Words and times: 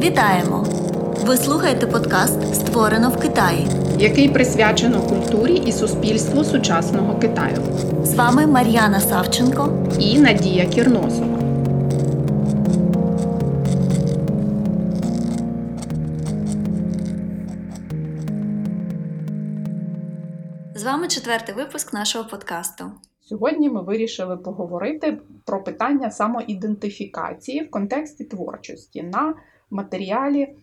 Вітаємо! 0.00 0.64
Ви 1.26 1.36
слухаєте 1.36 1.86
подкаст 1.86 2.54
Створено 2.54 3.10
в 3.10 3.20
Китаї. 3.20 3.68
який 3.98 4.28
присвячено 4.28 5.00
культурі 5.00 5.54
і 5.66 5.72
суспільству 5.72 6.44
сучасного 6.44 7.18
Китаю, 7.18 7.56
З 8.04 8.14
вами 8.14 8.46
Мар'яна 8.46 9.00
Савченко. 9.00 9.68
і 9.98 10.18
Надія 10.18 10.66
Кірносова. 10.66 11.35
Четвертий 21.16 21.54
випуск 21.54 21.92
нашого 21.92 22.28
подкасту. 22.28 22.92
Сьогодні 23.20 23.70
ми 23.70 23.82
вирішили 23.82 24.36
поговорити 24.36 25.18
про 25.44 25.62
питання 25.62 26.10
самоідентифікації 26.10 27.64
в 27.64 27.70
контексті 27.70 28.24
творчості 28.24 29.02
на 29.02 29.34
матеріалі 29.70 30.56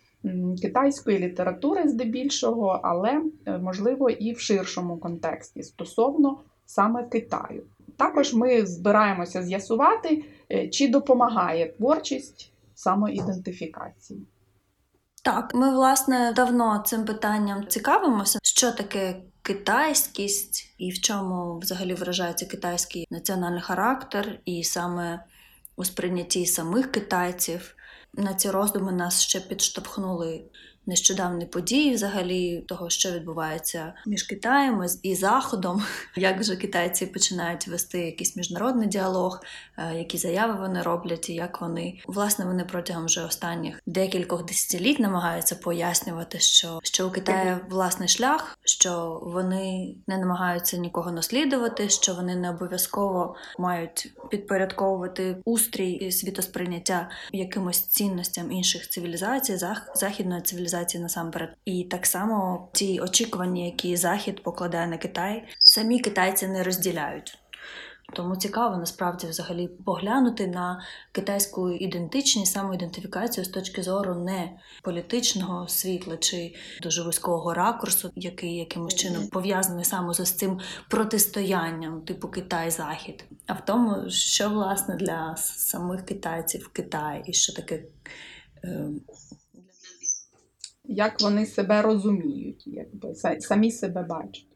китайської 0.61 1.19
літератури, 1.19 1.89
здебільшого, 1.89 2.79
але 2.83 3.21
е, 3.45 3.57
можливо 3.57 4.09
і 4.09 4.33
в 4.33 4.39
ширшому 4.39 4.97
контексті 4.97 5.63
стосовно 5.63 6.37
саме 6.65 7.03
Китаю. 7.03 7.63
Також 7.97 8.33
ми 8.33 8.65
збираємося 8.65 9.43
з'ясувати, 9.43 10.25
е, 10.51 10.67
чи 10.67 10.87
допомагає 10.87 11.73
творчість 11.73 12.53
самоідентифікації. 12.75 14.27
Так, 15.23 15.55
ми 15.55 15.71
власне 15.71 16.33
давно 16.35 16.83
цим 16.85 17.05
питанням 17.05 17.67
цікавимося, 17.67 18.39
що 18.43 18.71
таке 18.71 19.21
китайськість 19.43 20.73
і 20.77 20.91
в 20.91 21.01
чому 21.01 21.59
взагалі 21.59 21.93
вражається 21.93 22.45
китайський 22.45 23.07
національний 23.11 23.61
характер, 23.61 24.39
і 24.45 24.63
саме 24.63 25.25
у 25.75 25.83
сприйнятті 25.83 26.45
самих 26.45 26.91
китайців. 26.91 27.75
На 28.13 28.33
ці 28.33 28.51
роздуми 28.51 28.91
нас 28.91 29.21
ще 29.21 29.39
підштовхнули 29.39 30.43
нещодавні 30.85 31.45
події, 31.45 31.95
взагалі 31.95 32.63
того, 32.67 32.89
що 32.89 33.11
відбувається 33.11 33.93
між 34.05 34.23
Китаєм 34.23 34.85
і 35.03 35.15
Заходом, 35.15 35.83
як 36.15 36.39
вже 36.39 36.55
китайці 36.55 37.05
починають 37.05 37.67
вести 37.67 37.99
якийсь 37.99 38.35
міжнародний 38.35 38.87
діалог, 38.87 39.43
е, 39.77 39.95
які 39.97 40.17
заяви 40.17 40.53
вони 40.59 40.81
роблять, 40.81 41.29
і 41.29 41.33
як 41.33 41.61
вони 41.61 42.01
власне 42.07 42.45
вони 42.45 42.63
протягом 42.63 43.05
вже 43.05 43.23
останніх 43.23 43.81
декількох 43.85 44.45
десятиліть 44.45 44.99
намагаються 44.99 45.55
пояснювати, 45.55 46.39
що, 46.39 46.79
що 46.83 47.07
у 47.07 47.11
Китаї 47.11 47.57
власний 47.69 48.07
шлях, 48.07 48.59
що 48.63 49.21
вони 49.23 49.95
не 50.07 50.17
намагаються 50.17 50.77
нікого 50.77 51.11
наслідувати, 51.11 51.89
що 51.89 52.13
вони 52.13 52.35
не 52.35 52.49
обов'язково 52.49 53.35
мають 53.59 54.13
підпорядковувати 54.29 55.37
устрій 55.45 55.91
і 55.91 56.11
світосприйняття 56.11 57.09
якимось 57.31 57.81
цінностям 57.81 58.51
інших 58.51 58.89
цивілізацій, 58.89 59.53
зах- 59.53 59.95
західної 59.95 60.41
цивілізації 60.41 60.72
насамперед. 60.99 61.49
І 61.65 61.83
так 61.83 62.05
само 62.05 62.69
ті 62.73 62.99
очікування, 62.99 63.65
які 63.65 63.95
Захід 63.95 64.43
покладає 64.43 64.87
на 64.87 64.97
Китай, 64.97 65.43
самі 65.59 65.99
китайці 65.99 66.47
не 66.47 66.63
розділяють. 66.63 67.39
Тому 68.13 68.35
цікаво 68.35 68.77
насправді 68.77 69.27
взагалі 69.27 69.67
поглянути 69.67 70.47
на 70.47 70.81
китайську 71.11 71.71
ідентичність, 71.71 72.53
самоідентифікацію 72.53 73.45
з 73.45 73.47
точки 73.47 73.83
зору 73.83 74.15
не 74.15 74.51
політичного 74.83 75.67
світла 75.67 76.17
чи 76.17 76.55
дуже 76.81 77.03
вузького 77.03 77.53
ракурсу, 77.53 78.11
який 78.15 78.55
якимось 78.55 78.95
чином 78.95 79.27
пов'язаний 79.27 79.85
саме 79.85 80.13
з 80.13 80.31
цим 80.31 80.59
протистоянням, 80.89 82.01
типу 82.01 82.27
Китай-Захід, 82.27 83.25
а 83.47 83.53
в 83.53 83.65
тому, 83.65 84.09
що 84.09 84.49
власне 84.49 84.95
для 84.95 85.35
самих 85.37 86.05
китайців 86.05 86.69
Китай 86.73 87.23
і 87.25 87.33
що 87.33 87.53
таке. 87.53 87.83
Як 90.85 91.21
вони 91.21 91.45
себе 91.45 91.81
розуміють, 91.81 92.67
якби 92.67 93.15
самі 93.39 93.71
себе 93.71 94.03
бачать. 94.03 94.47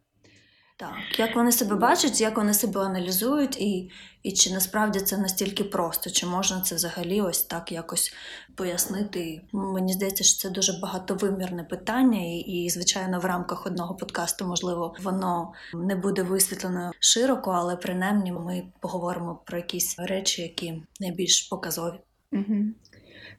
Так, 0.79 1.19
як 1.19 1.35
вони 1.35 1.51
себе 1.51 1.75
бачать, 1.75 2.21
як 2.21 2.38
вони 2.38 2.53
себе 2.53 2.81
аналізують, 2.81 3.61
і, 3.61 3.91
і 4.23 4.31
чи 4.31 4.53
насправді 4.53 4.99
це 4.99 5.17
настільки 5.17 5.63
просто, 5.63 6.09
чи 6.09 6.25
можна 6.25 6.61
це 6.61 6.75
взагалі 6.75 7.21
ось 7.21 7.43
так 7.43 7.71
якось 7.71 8.13
пояснити? 8.55 9.41
Мені 9.53 9.93
здається, 9.93 10.23
що 10.23 10.37
це 10.37 10.49
дуже 10.49 10.79
багатовимірне 10.81 11.63
питання, 11.63 12.19
і, 12.19 12.37
і 12.37 12.69
звичайно, 12.69 13.19
в 13.19 13.25
рамках 13.25 13.66
одного 13.66 13.95
подкасту, 13.95 14.47
можливо, 14.47 14.95
воно 15.03 15.53
не 15.73 15.95
буде 15.95 16.23
висвітлено 16.23 16.91
широко, 16.99 17.51
але 17.51 17.75
принаймні 17.75 18.31
ми 18.31 18.63
поговоримо 18.79 19.41
про 19.45 19.57
якісь 19.57 19.95
речі, 19.99 20.41
які 20.41 20.83
найбільш 20.99 21.41
показові. 21.41 21.99
Угу. 22.31 22.55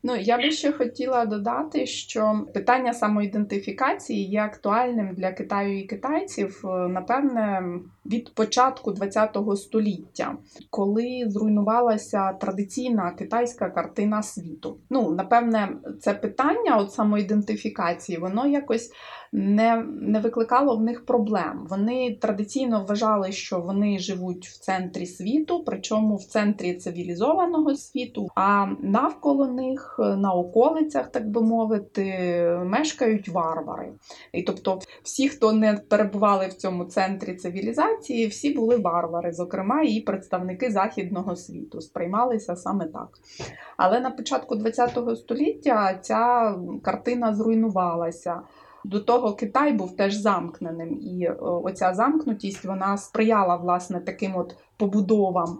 Ну, 0.02 0.16
я 0.16 0.36
би 0.36 0.50
ще 0.50 0.72
хотіла 0.72 1.26
додати, 1.26 1.86
що 1.86 2.46
питання 2.54 2.94
самоідентифікації 2.94 4.24
є 4.28 4.40
актуальним 4.40 5.14
для 5.14 5.32
Китаю 5.32 5.78
і 5.78 5.82
китайців, 5.82 6.62
е, 6.64 6.88
напевне, 6.88 7.62
від 8.06 8.34
початку 8.34 8.94
ХХ 8.94 9.56
століття, 9.56 10.36
коли 10.70 11.24
зруйнувалася 11.26 12.32
традиційна 12.32 13.10
китайська 13.10 13.70
картина 13.70 14.22
світу. 14.22 14.78
Ну, 14.90 15.10
напевне, 15.10 15.68
це 16.00 16.14
питання 16.14 16.76
от 16.76 16.92
самоідентифікації, 16.92 18.18
воно 18.18 18.46
якось 18.46 18.90
не, 19.32 19.84
не 20.00 20.20
викликало 20.20 20.76
в 20.76 20.82
них 20.82 21.06
проблем. 21.06 21.66
Вони 21.70 22.18
традиційно 22.20 22.84
вважали, 22.88 23.32
що 23.32 23.60
вони 23.60 23.98
живуть 23.98 24.46
в 24.46 24.60
центрі 24.60 25.06
світу, 25.06 25.62
причому 25.66 26.16
в 26.16 26.24
центрі 26.24 26.74
цивілізованого 26.74 27.74
світу, 27.74 28.28
а 28.34 28.66
навколо 28.80 29.48
них 29.48 29.96
на 29.98 30.32
околицях, 30.32 31.08
так 31.08 31.30
би 31.30 31.42
мовити, 31.42 32.04
мешкають 32.64 33.28
варвари. 33.28 33.92
І 34.32 34.42
тобто, 34.42 34.78
всі, 35.02 35.28
хто 35.28 35.52
не 35.52 35.74
перебували 35.88 36.46
в 36.46 36.52
цьому 36.52 36.84
центрі 36.84 37.34
цивілізації, 37.34 38.26
всі 38.26 38.54
були 38.54 38.76
варвари, 38.76 39.32
зокрема 39.32 39.82
і 39.82 40.00
представники 40.00 40.70
західного 40.70 41.36
світу, 41.36 41.80
сприймалися 41.80 42.56
саме 42.56 42.84
так. 42.84 43.08
Але 43.76 44.00
на 44.00 44.10
початку 44.10 44.58
ХХ 44.58 45.16
століття 45.16 45.98
ця 46.02 46.54
картина 46.82 47.34
зруйнувалася. 47.34 48.42
До 48.84 49.00
того 49.00 49.34
Китай 49.34 49.72
був 49.72 49.96
теж 49.96 50.14
замкненим, 50.14 51.00
і 51.02 51.24
е, 51.24 51.32
оця 51.40 51.94
замкнутість 51.94 52.64
вона 52.64 52.96
сприяла 52.96 53.56
власне 53.56 54.00
таким 54.00 54.36
от 54.36 54.56
побудовам 54.76 55.58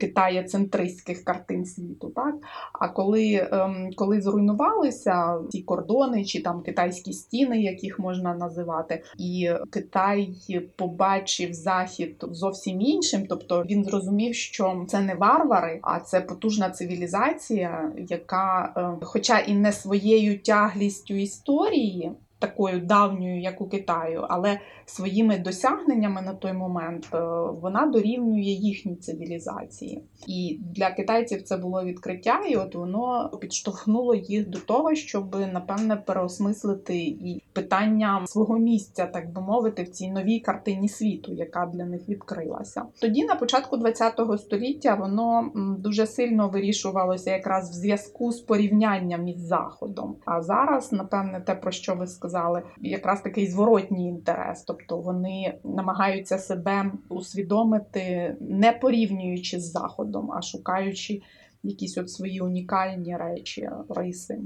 китаєцентристських 0.00 1.24
картин 1.24 1.64
світу. 1.64 2.12
Так? 2.16 2.34
А 2.72 2.88
коли, 2.88 3.48
ем, 3.52 3.90
коли 3.96 4.20
зруйнувалися 4.20 5.38
ці 5.50 5.62
кордони 5.62 6.24
чи 6.24 6.42
там 6.42 6.62
китайські 6.62 7.12
стіни, 7.12 7.62
яких 7.62 7.98
можна 7.98 8.34
називати, 8.34 9.02
і 9.18 9.50
Китай 9.70 10.34
побачив 10.76 11.54
захід 11.54 12.24
зовсім 12.30 12.80
іншим, 12.80 13.26
тобто 13.28 13.62
він 13.62 13.84
зрозумів, 13.84 14.34
що 14.34 14.84
це 14.88 15.00
не 15.00 15.14
варвари, 15.14 15.78
а 15.82 16.00
це 16.00 16.20
потужна 16.20 16.70
цивілізація, 16.70 17.92
яка, 18.08 18.72
е, 18.76 19.04
хоча 19.06 19.38
і 19.38 19.54
не 19.54 19.72
своєю 19.72 20.38
тяглістю 20.38 21.14
історії. 21.14 22.12
Такою 22.40 22.80
давньою, 22.80 23.40
як 23.40 23.60
у 23.60 23.66
Китаю, 23.66 24.26
але 24.28 24.60
своїми 24.90 25.38
досягненнями 25.38 26.22
на 26.22 26.34
той 26.34 26.52
момент 26.52 27.08
е, 27.14 27.18
вона 27.62 27.86
дорівнює 27.86 28.40
їхній 28.40 28.96
цивілізації. 28.96 30.04
І 30.26 30.60
для 30.74 30.90
китайців 30.90 31.42
це 31.42 31.56
було 31.56 31.84
відкриття, 31.84 32.40
і 32.48 32.56
от 32.56 32.74
воно 32.74 33.30
підштовхнуло 33.40 34.14
їх 34.14 34.48
до 34.48 34.58
того, 34.58 34.94
щоб 34.94 35.36
напевне 35.52 35.96
переосмислити 35.96 36.96
і 36.98 37.42
питання 37.52 38.24
свого 38.26 38.58
місця, 38.58 39.06
так 39.06 39.32
би 39.32 39.40
мовити, 39.40 39.82
в 39.82 39.88
цій 39.88 40.10
новій 40.10 40.40
картині 40.40 40.88
світу, 40.88 41.32
яка 41.32 41.66
для 41.66 41.84
них 41.84 42.08
відкрилася. 42.08 42.82
Тоді, 43.00 43.24
на 43.24 43.34
початку 43.34 43.78
ХХ 43.78 44.38
століття, 44.38 44.94
воно 44.94 45.50
дуже 45.78 46.06
сильно 46.06 46.48
вирішувалося 46.48 47.30
якраз 47.30 47.70
в 47.70 47.72
зв'язку 47.72 48.32
з 48.32 48.40
порівнянням 48.40 49.28
із 49.28 49.40
заходом. 49.40 50.16
А 50.24 50.42
зараз, 50.42 50.92
напевне, 50.92 51.40
те 51.40 51.54
про 51.54 51.70
що 51.70 51.94
ви 51.94 52.06
сказали, 52.06 52.62
якраз 52.80 53.20
такий 53.20 53.46
зворотній 53.46 54.08
інтерес. 54.08 54.62
Тобто 54.88 55.02
вони 55.04 55.58
намагаються 55.64 56.38
себе 56.38 56.92
усвідомити, 57.08 58.36
не 58.40 58.72
порівнюючи 58.72 59.60
з 59.60 59.72
заходом, 59.72 60.32
а 60.32 60.42
шукаючи 60.42 61.22
якісь 61.62 61.98
от 61.98 62.10
свої 62.10 62.40
унікальні 62.40 63.16
речі, 63.16 63.70
риси. 63.88 64.38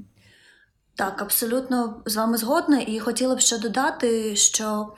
Так, 0.97 1.23
абсолютно 1.23 2.03
з 2.07 2.17
вами 2.17 2.37
згодна, 2.37 2.81
і 2.87 2.99
хотіла 2.99 3.35
б 3.35 3.41
ще 3.41 3.59
додати, 3.59 4.37
що 4.37 4.95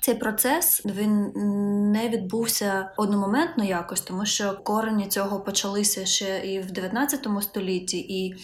цей 0.00 0.14
процес 0.14 0.82
він 0.86 1.32
не 1.92 2.08
відбувся 2.08 2.90
одномоментно 2.96 3.64
якось, 3.64 4.00
тому 4.00 4.26
що 4.26 4.60
корені 4.64 5.06
цього 5.06 5.40
почалися 5.40 6.04
ще 6.04 6.46
і 6.46 6.60
в 6.60 6.70
19 6.70 7.26
столітті, 7.40 7.98
і 7.98 8.34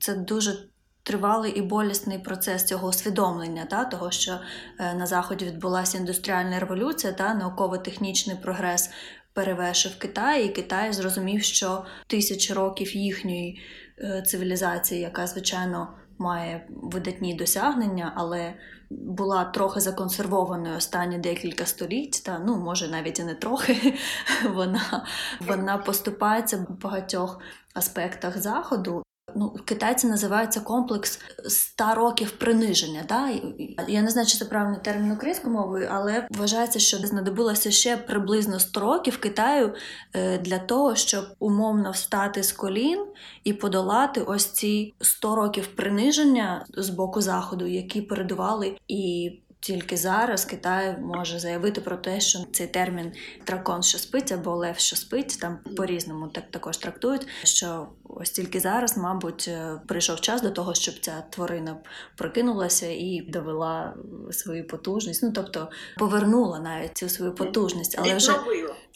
це 0.00 0.14
дуже 0.14 0.68
тривалий 1.04 1.52
і 1.52 1.62
болісний 1.62 2.18
процес 2.18 2.64
цього 2.64 2.88
усвідомлення, 2.88 3.64
та, 3.64 3.84
того, 3.84 4.10
що 4.10 4.32
е, 4.78 4.94
на 4.94 5.06
Заході 5.06 5.44
відбулася 5.44 5.98
індустріальна 5.98 6.58
революція 6.58 7.12
та 7.12 7.34
науково-технічний 7.34 8.36
прогрес. 8.36 8.90
перевершив 9.32 9.98
Китай, 9.98 10.46
і 10.46 10.48
Китай 10.48 10.92
зрозумів, 10.92 11.42
що 11.42 11.84
тисячі 12.06 12.54
років 12.54 12.96
їхньої 12.96 13.62
е, 13.98 14.22
цивілізації, 14.26 15.00
яка 15.00 15.26
звичайно 15.26 15.94
має 16.18 16.66
видатні 16.68 17.34
досягнення, 17.34 18.12
але 18.16 18.54
була 18.90 19.44
трохи 19.44 19.80
законсервованою 19.80 20.76
останні 20.76 21.18
декілька 21.18 21.66
століть, 21.66 22.22
та 22.24 22.38
ну 22.38 22.56
може 22.56 22.88
навіть 22.88 23.18
і 23.18 23.24
не 23.24 23.34
трохи. 23.34 23.94
Вона, 24.54 25.06
вона 25.40 25.78
поступається 25.78 26.56
в 26.56 26.82
багатьох 26.82 27.40
аспектах 27.74 28.38
заходу. 28.38 29.02
Ну, 29.36 29.50
китайці 29.64 30.06
називають 30.06 30.52
це 30.52 30.60
комплекс 30.60 31.20
100 31.48 31.94
років 31.94 32.30
приниження. 32.30 33.04
Да? 33.08 33.30
Я 33.88 34.02
не 34.02 34.10
знаю, 34.10 34.26
чи 34.26 34.38
це 34.38 34.44
правильний 34.44 34.80
термін 34.80 35.12
українською 35.12 35.54
мовою, 35.54 35.88
але 35.92 36.28
вважається, 36.30 36.78
що 36.78 36.96
знадобилося 36.96 37.70
ще 37.70 37.96
приблизно 37.96 38.60
100 38.60 38.80
років 38.80 39.18
Китаю 39.18 39.74
е, 40.14 40.38
для 40.38 40.58
того, 40.58 40.94
щоб 40.96 41.24
умовно 41.38 41.90
встати 41.90 42.42
з 42.42 42.52
колін 42.52 43.06
і 43.44 43.52
подолати 43.52 44.20
ось 44.20 44.46
ці 44.46 44.94
100 45.00 45.36
років 45.36 45.66
приниження 45.66 46.66
з 46.76 46.88
боку 46.88 47.20
заходу, 47.20 47.66
які 47.66 48.02
передували 48.02 48.76
і. 48.88 49.30
Тільки 49.64 49.96
зараз 49.96 50.44
Китай 50.44 50.96
може 51.00 51.38
заявити 51.38 51.80
про 51.80 51.96
те, 51.96 52.20
що 52.20 52.38
цей 52.52 52.66
термін 52.66 53.12
дракон, 53.46 53.82
що 53.82 53.98
спить, 53.98 54.32
або 54.32 54.56
лев, 54.56 54.78
що 54.78 54.96
спить, 54.96 55.38
там 55.40 55.58
по-різному 55.76 56.28
так 56.28 56.50
також 56.50 56.76
трактують. 56.76 57.26
Що 57.44 57.88
ось 58.04 58.30
тільки 58.30 58.60
зараз, 58.60 58.96
мабуть, 58.96 59.44
е, 59.48 59.80
прийшов 59.86 60.20
час 60.20 60.42
до 60.42 60.50
того, 60.50 60.74
щоб 60.74 60.94
ця 61.00 61.24
тварина 61.30 61.76
прокинулася 62.16 62.86
і 62.86 63.26
довела 63.28 63.94
свою 64.30 64.66
потужність. 64.66 65.22
Ну 65.22 65.32
тобто 65.34 65.70
повернула 65.98 66.58
навіть 66.58 66.98
цю 66.98 67.08
свою 67.08 67.34
потужність, 67.34 67.96
але 67.98 68.14
вже 68.14 68.32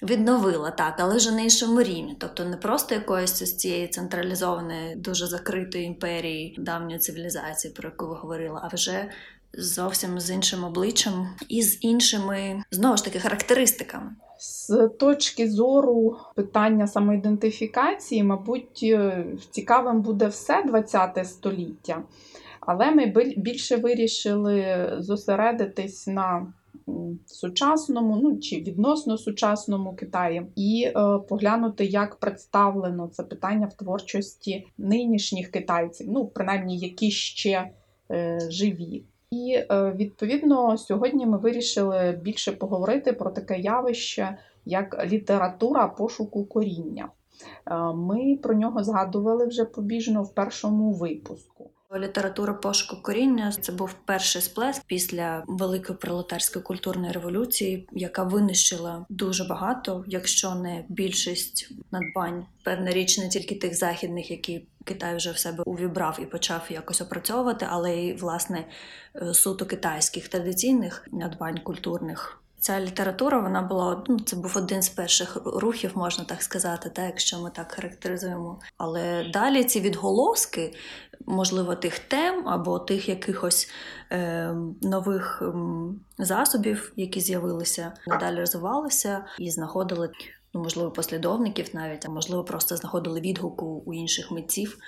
Відновила. 0.03 0.71
так, 0.71 0.95
але 0.99 1.17
вже 1.17 1.31
на 1.31 1.41
іншому 1.41 1.83
рівні. 1.83 2.17
Тобто 2.21 2.45
не 2.45 2.57
просто 2.57 2.95
якоїсь 2.95 3.43
ось 3.43 3.57
цієї 3.57 3.89
централізованої, 3.89 4.97
дуже 4.97 5.27
закритої 5.27 5.85
імперії 5.85 6.57
давньої 6.59 6.99
цивілізації, 6.99 7.75
про 7.75 7.89
яку 7.89 8.07
ви 8.09 8.15
говорили, 8.15 8.61
а 8.63 8.75
вже 8.75 9.11
зовсім 9.59 10.21
з 10.21 10.31
іншим 10.31 10.65
обличчям 10.65 11.29
і 11.49 11.63
з 11.63 11.85
іншими 11.85 12.63
знову 12.71 12.97
ж 12.97 13.05
таки 13.05 13.19
характеристиками. 13.19 14.11
З 14.41 14.89
точки 14.89 15.51
зору 15.51 16.17
питання 16.37 16.87
самоідентифікації, 16.87 18.23
мабуть, 18.23 18.81
е, 18.83 19.27
цікавим 19.51 20.03
буде 20.03 20.27
все 20.27 20.63
ХХ 20.63 21.25
століття, 21.25 22.03
але 22.61 22.91
ми 22.91 23.07
більше 23.37 23.77
вирішили 23.77 24.89
зосередитись 24.99 26.07
на 26.07 26.53
сучасному, 27.27 28.17
ну 28.23 28.39
чи 28.39 28.57
відносно 28.57 29.19
сучасному 29.19 29.95
Китаї, 29.97 30.47
і 30.57 30.85
е, 30.87 30.93
поглянути, 31.29 31.85
як 31.85 32.17
представлено 32.17 33.09
це 33.13 33.23
питання 33.23 33.67
в 33.67 33.77
творчості 33.77 34.67
нинішніх 34.79 35.51
китайців, 35.51 36.07
ну 36.11 36.27
принаймні, 36.27 36.79
які 36.79 37.11
ще 37.11 37.71
е, 38.11 38.39
живі. 38.51 39.05
І 39.31 39.53
е, 39.71 39.93
відповідно 39.97 40.79
сьогодні 40.79 41.27
ми 41.27 41.39
вирішили 41.39 42.21
більше 42.23 42.53
поговорити 42.53 43.13
про 43.13 43.31
таке 43.31 43.59
явище, 43.59 44.39
як 44.65 45.07
література 45.07 45.89
пошуку 45.89 46.45
коріння. 46.45 47.09
Е, 47.67 47.93
Ми 47.93 48.39
про 48.43 48.55
нього 48.55 48.85
згадували 48.85 49.47
вже 49.47 49.65
побіжно 49.65 50.23
в 50.23 50.35
першому 50.35 50.93
випуску. 50.93 51.71
Література 51.97 52.55
пошуку 52.55 53.03
коріння 53.03 53.53
це 53.61 53.73
був 53.73 53.95
перший 54.05 54.43
сплеск 54.43 54.83
після 54.87 55.45
великої 55.47 55.99
пролетарської 55.99 56.63
культурної 56.63 57.13
революції, 57.13 57.89
яка 57.93 58.23
винищила 58.23 59.07
дуже 59.09 59.45
багато, 59.45 60.05
якщо 60.07 60.55
не 60.55 60.85
більшість 60.89 61.71
надбань. 61.91 62.47
Певна 62.65 62.91
річ 62.91 63.19
не 63.19 63.29
тільки 63.29 63.55
тих 63.55 63.77
західних, 63.77 64.31
які 64.31 64.67
Китай 64.85 65.17
вже 65.17 65.31
в 65.31 65.39
себе 65.39 65.63
увібрав 65.67 66.19
і 66.23 66.27
почав 66.27 66.67
якось 66.71 67.01
опрацьовувати, 67.01 67.67
але 67.71 67.97
й 67.97 68.13
власне 68.13 68.65
е, 69.17 69.35
суто 69.35 69.67
китайських 69.67 70.29
традиційних 70.29 71.09
надбань 71.13 71.59
культурних. 71.59 72.43
Ця 72.61 72.81
література 72.81 73.41
вона 73.41 73.63
була 73.63 74.05
ну, 74.07 74.21
це 74.21 74.37
був 74.37 74.53
один 74.57 74.83
з 74.83 74.89
перших 74.89 75.37
рухів, 75.45 75.93
можна 75.95 76.25
так 76.25 76.43
сказати, 76.43 76.91
та 76.91 77.03
якщо 77.03 77.41
ми 77.41 77.51
так 77.51 77.73
характеризуємо. 77.73 78.61
Але 78.77 79.31
далі 79.33 79.65
ці 79.65 79.81
відголоски 79.81 80.75
можливо, 81.27 81.75
тих 81.75 81.99
тем 81.99 82.49
або 82.49 82.79
тих 82.79 83.09
якихось 83.09 83.71
е, 84.13 84.55
нових 84.83 85.43
ем, 85.43 86.01
засобів, 86.19 86.93
які 86.97 87.21
з'явилися, 87.21 87.93
надалі 88.07 88.41
розвивалися 88.41 89.25
і 89.39 89.51
знаходили. 89.51 90.11
Ну, 90.55 90.61
можливо, 90.61 90.91
послідовників 90.91 91.69
навіть, 91.73 92.07
а 92.07 92.11
можливо, 92.11 92.45
просто 92.45 92.77
знаходили 92.77 93.21
відгуку 93.21 93.83
у 93.87 93.95
інших 93.95 94.31
митців. 94.31 94.79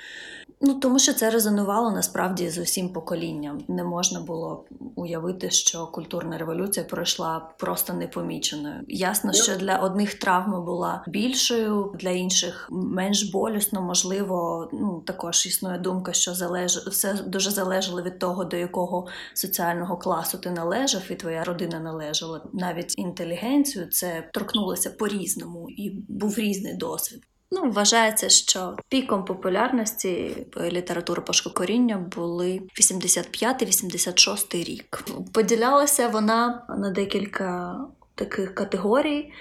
Ну, 0.63 0.75
тому 0.75 0.99
що 0.99 1.13
це 1.13 1.31
резонувало 1.31 1.91
насправді 1.91 2.51
з 2.51 2.59
усім 2.59 2.89
поколінням. 2.89 3.65
Не 3.69 3.85
можна 3.85 4.21
було 4.21 4.65
уявити, 4.97 5.51
що 5.51 5.87
культурна 5.87 6.39
революція 6.39 6.87
пройшла 6.87 7.49
просто 7.59 7.93
непоміченою. 7.93 8.75
Ясно, 8.89 9.33
що 9.33 9.57
для 9.57 9.77
одних 9.77 10.15
травма 10.15 10.61
була 10.61 11.05
більшою, 11.07 11.95
для 12.01 12.11
інших 12.11 12.69
менш 12.71 13.23
болісно. 13.23 13.83
Можливо, 13.83 14.69
ну 14.73 15.03
також 15.07 15.47
існує 15.47 15.79
думка, 15.79 16.13
що 16.13 16.35
залеж... 16.35 16.77
все 16.77 17.15
дуже 17.27 17.51
залежало 17.51 18.03
від 18.03 18.19
того, 18.19 18.45
до 18.45 18.57
якого 18.57 19.07
соціального 19.35 19.97
класу 19.97 20.39
ти 20.39 20.51
належав, 20.51 21.03
і 21.11 21.15
твоя 21.15 21.45
родина 21.45 21.81
належала. 21.81 22.41
Навіть 22.53 22.99
інтелігенцію 22.99 23.87
це 23.87 24.31
торкнулося 24.33 24.91
по-різному, 24.91 25.67
і 25.71 25.91
був 26.09 26.39
різний 26.39 26.77
досвід. 26.77 27.23
Ну, 27.53 27.71
вважається, 27.71 28.29
що 28.29 28.77
піком 28.89 29.25
популярності 29.25 30.37
літератури 30.61 31.23
пошуку 31.23 31.55
коріння 31.55 31.99
були 32.17 32.63
85-86 32.81 34.65
рік. 34.65 35.05
Поділялася 35.33 36.09
вона 36.09 36.67
на 36.79 36.91
декілька 36.91 37.77
таких 38.15 38.55
категорій. 38.55 39.33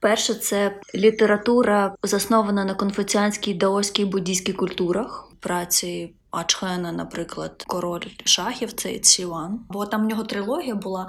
Перше, 0.00 0.34
це 0.34 0.80
література, 0.94 1.94
заснована 2.02 2.64
на 2.64 2.74
конфуціанській, 2.74 3.54
даоській 3.54 4.04
буддійській 4.04 4.52
культурах, 4.52 5.28
праці 5.40 6.14
Ачхена, 6.30 6.92
наприклад, 6.92 7.64
король 7.66 8.06
шахів, 8.24 8.72
це 8.72 8.98
Ціван. 8.98 9.60
Бо 9.68 9.86
там 9.86 10.04
в 10.04 10.08
нього 10.08 10.24
трилогія 10.24 10.74
була 10.74 11.08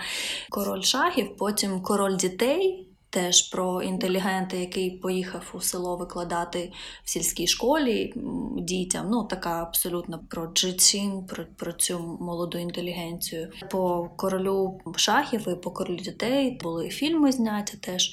король 0.49 0.81
шахів, 0.81 1.37
потім 1.37 1.81
король 1.81 2.15
дітей. 2.15 2.87
Теж 3.15 3.41
про 3.41 3.81
інтелігента, 3.81 4.57
який 4.57 4.91
поїхав 4.91 5.51
у 5.53 5.61
село 5.61 5.97
викладати 5.97 6.71
в 7.03 7.09
сільській 7.09 7.47
школі 7.47 8.13
дітям. 8.57 9.09
Ну, 9.09 9.23
така 9.23 9.63
абсолютно 9.63 10.19
про 10.29 10.47
джитсін, 10.47 11.25
про, 11.25 11.45
про 11.55 11.73
цю 11.73 12.17
молоду 12.19 12.57
інтелігенцію. 12.57 13.51
По 13.71 14.09
королю 14.15 14.81
шахів 14.95 15.47
і 15.47 15.55
по 15.55 15.71
королю 15.71 15.97
дітей 15.97 16.59
були 16.63 16.89
фільми 16.89 17.31
зняті 17.31 17.77
теж. 17.77 18.11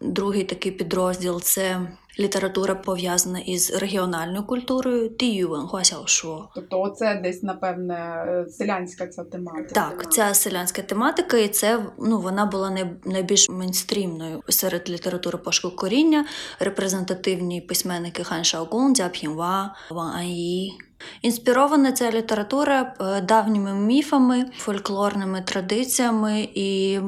Другий 0.00 0.44
такий 0.44 0.72
підрозділ 0.72 1.40
це 1.40 1.88
література 2.18 2.74
пов'язана 2.74 3.38
із 3.38 3.74
регіональною 3.74 4.44
культурою, 4.44 5.08
тіювен, 5.08 5.66
хуасяошо. 5.66 6.48
Тобто, 6.54 6.80
оце 6.80 7.20
десь, 7.22 7.42
напевне, 7.42 8.24
е, 8.28 8.46
селянська 8.50 9.06
ця 9.06 9.24
тематика. 9.24 9.74
Так, 9.74 10.12
ця 10.12 10.34
селянська 10.34 10.82
тематика, 10.82 11.36
і 11.36 11.48
це 11.48 11.86
ну 11.98 12.20
вона 12.20 12.46
була 12.46 12.70
най, 12.70 12.90
найбільш 13.04 13.48
мейнстрімною 13.48 14.42
серед 14.48 14.90
літератури 14.90 15.38
пошуку 15.38 15.76
коріння. 15.76 16.24
Репрезентативні 16.60 17.60
письменники 17.60 18.24
Хан 18.24 18.44
Шаогун, 18.44 18.94
Дзя 18.94 19.08
П'їнва, 19.08 19.76
Ван 19.90 20.16
Ан'ї. 20.16 20.78
Інспірована 21.22 21.92
ця 21.92 22.10
література 22.10 22.94
е, 23.00 23.20
давніми 23.20 23.74
міфами, 23.74 24.46
фольклорними 24.56 25.42
традиціями 25.42 26.48
і 26.54 27.00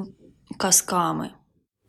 казками. 0.57 1.31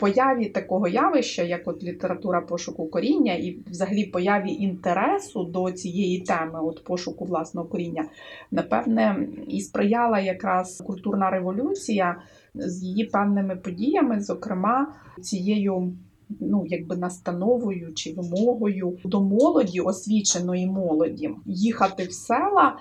Появі 0.01 0.45
такого 0.45 0.87
явища, 0.87 1.43
як 1.43 1.67
от 1.67 1.83
література 1.83 2.41
пошуку 2.41 2.87
коріння, 2.87 3.33
і 3.33 3.57
взагалі 3.67 4.05
появі 4.05 4.51
інтересу 4.51 5.43
до 5.43 5.71
цієї 5.71 6.21
теми, 6.21 6.59
от 6.63 6.83
пошуку 6.83 7.25
власного 7.25 7.67
коріння, 7.67 8.05
напевне, 8.51 9.27
і 9.47 9.61
сприяла 9.61 10.19
якраз 10.19 10.83
культурна 10.87 11.29
революція 11.29 12.21
з 12.53 12.83
її 12.83 13.05
певними 13.05 13.55
подіями, 13.55 14.21
зокрема 14.21 14.93
цією. 15.21 15.93
Ну, 16.39 16.63
якби 16.67 16.95
настановою 16.95 17.93
чи 17.93 18.13
вимогою 18.13 18.97
до 19.05 19.21
молоді, 19.21 19.79
освіченої 19.79 20.67
молоді, 20.67 21.29
їхати 21.45 22.03
в 22.03 22.13
села 22.13 22.75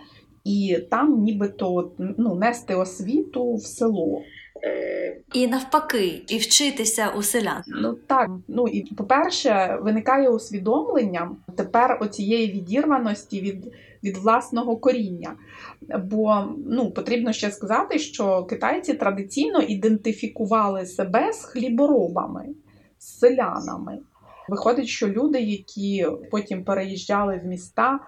і 0.45 0.79
там 0.91 1.23
нібито 1.23 1.93
ну, 1.99 2.35
нести 2.35 2.75
освіту 2.75 3.55
в 3.55 3.62
село. 3.62 4.23
Е, 4.64 5.17
І 5.33 5.47
навпаки, 5.49 6.23
і 6.29 6.38
вчитися 6.38 7.09
у 7.17 7.23
селян. 7.23 7.62
Ну 7.67 7.95
так, 8.07 8.31
ну 8.49 8.69
і 8.69 8.95
по-перше, 8.95 9.79
виникає 9.83 10.29
усвідомлення 10.29 11.37
тепер 11.57 11.99
оцієї 12.00 12.52
відірваності 12.52 13.40
від, 13.40 13.73
від 14.05 14.17
власного 14.17 14.76
коріння. 14.76 15.37
Бо 16.05 16.45
ну, 16.67 16.90
потрібно 16.90 17.33
ще 17.33 17.50
сказати, 17.50 17.99
що 17.99 18.45
китайці 18.45 18.95
традиційно 18.95 19.61
ідентифікували 19.61 20.87
себе 20.87 21.33
з 21.33 21.45
хліборобами. 21.45 22.47
з 22.99 23.19
селянами. 23.19 23.99
Виходить, 24.49 24.88
що 24.88 25.09
люди, 25.09 25.40
які 25.40 26.07
потім 26.31 26.64
переїжджали 26.64 27.40
в 27.45 27.47
міста, 27.47 28.00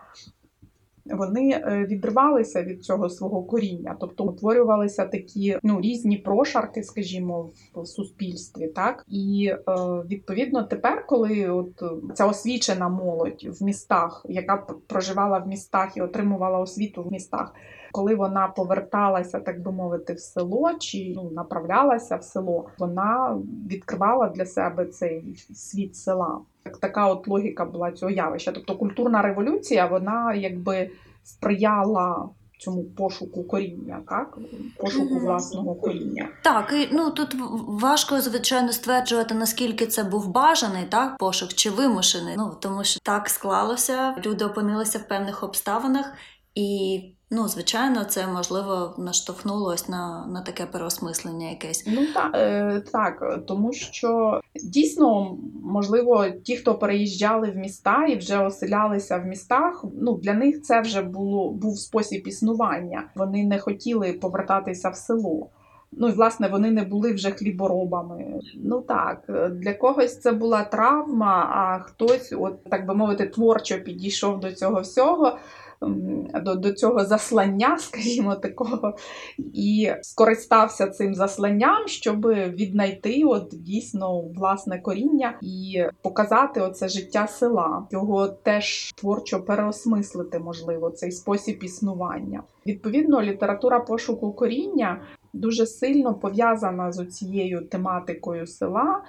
вони 1.05 1.51
е, 1.51 1.87
відривалися 1.91 2.63
від 2.63 2.85
цього 2.85 3.09
свого 3.09 3.43
коріння, 3.43 3.97
тобто 4.01 4.25
утворювалися 4.25 5.07
такі 5.07 5.59
ну 5.63 5.81
різні 5.81 6.17
прошарки, 6.17 6.83
скажімо, 6.83 7.51
в 7.75 7.87
суспільстві, 7.87 8.69
так 8.69 9.05
і 9.09 9.53
е, 9.53 9.63
відповідно 10.11 10.63
тепер, 10.63 11.07
коли 11.07 11.49
от 11.49 11.83
ця 12.15 12.27
освічена 12.27 12.89
молодь 12.89 13.47
в 13.61 13.65
містах, 13.65 14.27
яка 14.29 14.57
проживала 14.87 15.39
в 15.39 15.49
містах 15.49 15.97
і 15.97 16.01
отримувала 16.01 16.59
освіту 16.59 17.03
в 17.03 17.13
містах, 17.13 17.55
коли 17.93 18.15
вона 18.15 18.49
поверталася, 18.49 19.41
так 19.41 19.63
би 19.63 19.73
мовити, 19.73 20.13
в 20.13 20.21
село 20.21 20.71
чи 20.79 21.13
ну 21.17 21.31
направлялася 21.31 22.17
в 22.17 22.25
село, 22.25 22.67
вона 22.79 23.39
відкривала 23.71 24.29
для 24.29 24.47
себе 24.47 24.87
цей 24.87 25.35
світ 25.55 25.97
села. 25.97 26.41
Так, 26.63 26.79
така 26.79 27.09
от 27.09 27.29
логіка 27.29 27.65
була 27.65 27.93
цього 27.93 28.13
явища. 28.13 28.53
Тобто 28.53 28.77
культурна 28.77 29.23
революція, 29.23 29.87
вона 29.87 30.35
якби 30.35 30.91
сприяла 31.25 32.29
цьому 32.63 32.85
пошуку 32.85 33.45
коріння, 33.45 34.01
так? 34.09 34.39
Пошуку 34.77 35.19
власного 35.19 35.75
коріння. 35.75 36.29
Так, 36.43 36.73
і 36.73 36.89
ну 36.93 37.11
тут 37.11 37.37
важко 37.69 38.21
звичайно 38.21 38.73
стверджувати, 38.73 39.35
наскільки 39.35 39.87
це 39.87 40.05
був 40.05 40.29
бажаний 40.29 40.85
так 40.85 41.19
пошук 41.19 41.55
чи 41.55 41.71
вимушений. 41.71 42.35
Ну 42.37 42.57
тому 42.61 42.85
що 42.85 43.01
так 43.01 43.29
склалося, 43.29 44.15
люди 44.27 44.45
опинилися 44.45 44.99
в 44.99 45.09
певних 45.09 45.43
обставинах, 45.43 46.13
і 46.55 47.01
ну, 47.31 47.49
звичайно, 47.49 48.05
це 48.05 48.27
можливо 48.27 48.95
наштовхнуло 48.99 49.71
ось 49.71 49.89
на, 49.89 50.27
на 50.27 50.41
таке 50.41 50.67
переосмислення 50.67 51.51
якесь. 51.51 51.85
Ну 51.87 52.07
так, 52.15 52.31
е, 52.35 52.83
так, 52.93 53.41
тому 53.47 53.73
що 53.73 54.41
дійсно, 54.65 55.39
можливо, 55.65 56.27
ті, 56.45 56.57
хто 56.57 56.75
переїжджали 56.75 57.51
в 57.51 57.57
міста 57.57 58.07
і 58.07 58.17
вже 58.17 58.39
оселялися 58.39 59.19
в 59.19 59.27
містах, 59.27 59.85
ну 60.01 60.15
для 60.15 60.35
них 60.35 60.63
це 60.63 60.81
вже 60.81 61.03
було 61.03 61.51
був 61.51 61.79
спосіб 61.79 62.27
існування. 62.27 63.05
Вони 63.15 63.45
не 63.45 63.59
хотіли 63.59 64.13
повертатися 64.13 64.89
в 64.89 64.97
село. 64.97 65.49
Ну 65.93 66.09
і 66.09 66.13
власне 66.13 66.49
вони 66.49 66.71
не 66.71 66.85
були 66.85 67.13
вже 67.13 67.31
хліборобами. 67.31 68.41
Ну 68.55 68.81
так, 68.81 69.23
для 69.53 69.75
когось 69.75 70.21
це 70.21 70.33
була 70.33 70.65
травма, 70.65 71.51
а 71.55 71.79
хтось, 71.79 72.35
от 72.39 72.65
так 72.65 72.87
би 72.87 72.95
мовити, 72.95 73.27
творчо 73.27 73.79
підійшов 73.79 74.41
до 74.41 74.53
цього 74.53 74.81
всього. 74.81 75.39
До, 76.45 76.55
до 76.55 76.73
цього 76.73 77.05
заслання, 77.05 77.77
скажімо, 77.81 78.35
такого, 78.35 78.95
і 79.55 79.93
скористався 80.03 80.87
цим 80.87 81.15
засланням, 81.15 81.89
щоб 81.89 82.27
віднайти 82.29 83.25
от 83.25 83.49
дійсно 83.53 84.21
власне 84.21 84.81
коріння 84.81 85.39
і 85.43 85.85
показати 86.03 86.61
оце 86.61 86.89
життя 86.89 87.27
села, 87.27 87.87
його 87.91 88.29
теж 88.29 88.93
творчо 88.93 89.43
переосмислити, 89.43 90.39
можливо, 90.39 90.91
цей 90.91 91.13
спосіб 91.13 91.65
існування. 91.65 92.43
Відповідно, 92.67 93.23
література 93.23 93.81
пошуку 93.81 94.33
коріння 94.33 95.01
дуже 95.33 95.67
сильно 95.67 96.15
пов'язана 96.15 96.93
з 96.93 97.07
цією 97.07 97.67
тематикою 97.67 98.47
села 98.47 99.03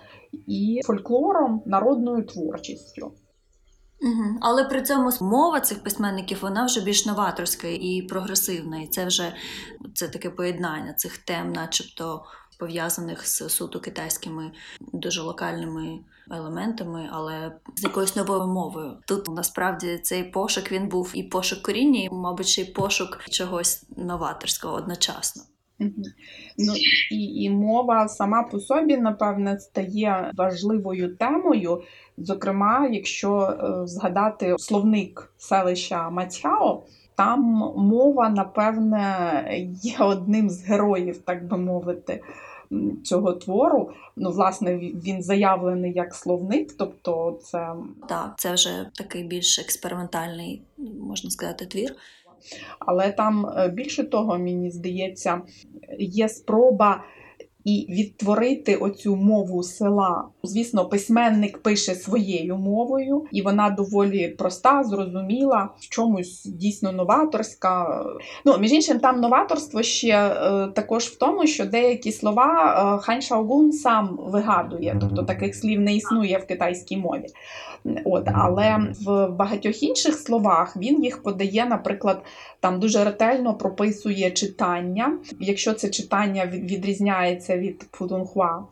і 0.48 0.82
фольклором, 0.86 1.62
народною 1.66 2.24
творчістю. 2.26 3.12
Угу. 4.04 4.38
Але 4.42 4.64
при 4.64 4.82
цьому 4.82 5.12
мова 5.22 5.60
цих 5.60 5.84
письменників 5.84 6.38
вона 6.42 6.66
вже 6.66 6.82
більш 6.82 7.06
новаторська 7.06 7.68
і 7.68 8.02
прогресивна, 8.02 8.82
і 8.82 8.88
це 8.88 9.06
вже 9.06 9.34
це 9.94 10.08
таке 10.08 10.30
поєднання 10.30 10.94
цих 10.94 11.18
тем, 11.18 11.54
начебто 11.54 12.26
пов'язаних 12.60 13.28
з 13.28 13.50
суто 13.50 13.80
китайськими 13.80 14.52
дуже 14.94 15.22
локальними 15.22 16.00
елементами, 16.32 17.10
але 17.12 17.52
з 17.76 17.84
якоюсь 17.84 18.16
новою 18.16 18.48
мовою. 18.48 18.98
Тут 19.08 19.28
насправді 19.28 19.98
цей 19.98 20.24
пошук 20.24 20.72
він 20.72 20.88
був 20.88 21.12
і 21.14 21.24
пошук 21.24 21.62
коріння, 21.62 22.00
і, 22.00 22.10
мабуть, 22.10 22.48
ще 22.48 22.62
й 22.62 22.66
пошук 22.66 23.20
чогось 23.30 23.86
новаторського 23.98 24.74
одночасно. 24.74 25.44
Ну 26.58 26.74
і, 27.12 27.44
і 27.44 27.50
мова 27.50 28.08
сама 28.08 28.44
по 28.44 28.60
собі, 28.60 28.98
напевне, 28.98 29.60
стає 29.60 30.32
важливою 30.38 31.16
темою. 31.16 31.82
Зокрема, 32.18 32.88
якщо 32.92 33.40
е, 33.40 33.88
згадати 33.88 34.56
словник 34.60 35.34
селища 35.38 36.10
Мацяо, 36.10 36.84
там 37.16 37.42
мова, 37.78 38.30
напевне, 38.30 39.44
є 39.84 39.98
одним 40.00 40.50
з 40.50 40.64
героїв, 40.64 41.18
так 41.18 41.48
би 41.48 41.58
мовити, 41.58 42.24
цього 43.04 43.34
твору. 43.34 43.92
Ну, 44.16 44.32
власне, 44.32 44.78
він 44.78 45.24
заявлений 45.24 45.94
як 45.94 46.16
словник, 46.16 46.74
тобто 46.78 47.40
це 47.44 47.74
Так, 48.10 48.34
це 48.38 48.54
вже 48.54 48.90
такий 48.96 49.24
більш 49.24 49.60
експериментальний, 49.60 50.62
можна 51.00 51.30
сказати, 51.30 51.66
твір. 51.66 51.96
Але 52.80 53.12
там 53.12 53.46
е, 53.46 53.70
більше 53.70 54.04
того, 54.04 54.40
мені 54.40 54.72
здається, 54.72 55.42
є 56.00 56.30
спроба 56.30 57.04
і 57.64 57.88
відтворити 57.90 58.76
оцю 58.76 59.16
мову 59.16 59.64
села. 59.64 60.28
Звісно, 60.44 60.86
письменник 60.86 61.58
пише 61.58 61.96
своєю 61.96 62.58
мовою, 62.58 63.26
і 63.32 63.42
вона 63.42 63.70
доволі 63.70 64.28
проста, 64.28 64.84
зрозуміла, 64.84 65.70
в 65.80 65.90
чомусь 65.90 66.46
дійсно 66.46 66.92
новаторська. 66.92 68.04
Ну, 68.46 68.58
між 68.58 68.72
іншим, 68.72 69.00
там 69.00 69.22
новаторство 69.22 69.84
ще 69.84 70.10
е, 70.10 70.68
також 70.68 71.04
в 71.04 71.18
тому, 71.18 71.48
що 71.48 71.66
деякі 71.66 72.12
слова 72.12 72.76
е, 72.98 73.04
Хан 73.04 73.22
Шаогун 73.22 73.72
сам 73.72 74.20
вигадує, 74.22 74.98
тобто 75.02 75.24
таких 75.24 75.56
слів 75.56 75.80
не 75.80 75.96
існує 75.96 76.38
в 76.38 76.48
китайській 76.48 76.98
мові. 76.98 77.26
От, 78.06 78.28
але 78.34 78.94
в 79.06 79.28
багатьох 79.28 79.84
інших 79.84 80.16
словах 80.16 80.78
він 80.78 81.04
їх 81.04 81.24
подає, 81.24 81.66
наприклад, 81.66 82.24
там 82.60 82.80
дуже 82.80 83.04
ретельно 83.04 83.54
прописує 83.54 84.32
читання. 84.32 85.18
Якщо 85.40 85.74
це 85.74 85.90
читання 85.90 86.46
відрізняється 86.46 87.58
від 87.58 87.86
пудунхуа, 87.92 88.64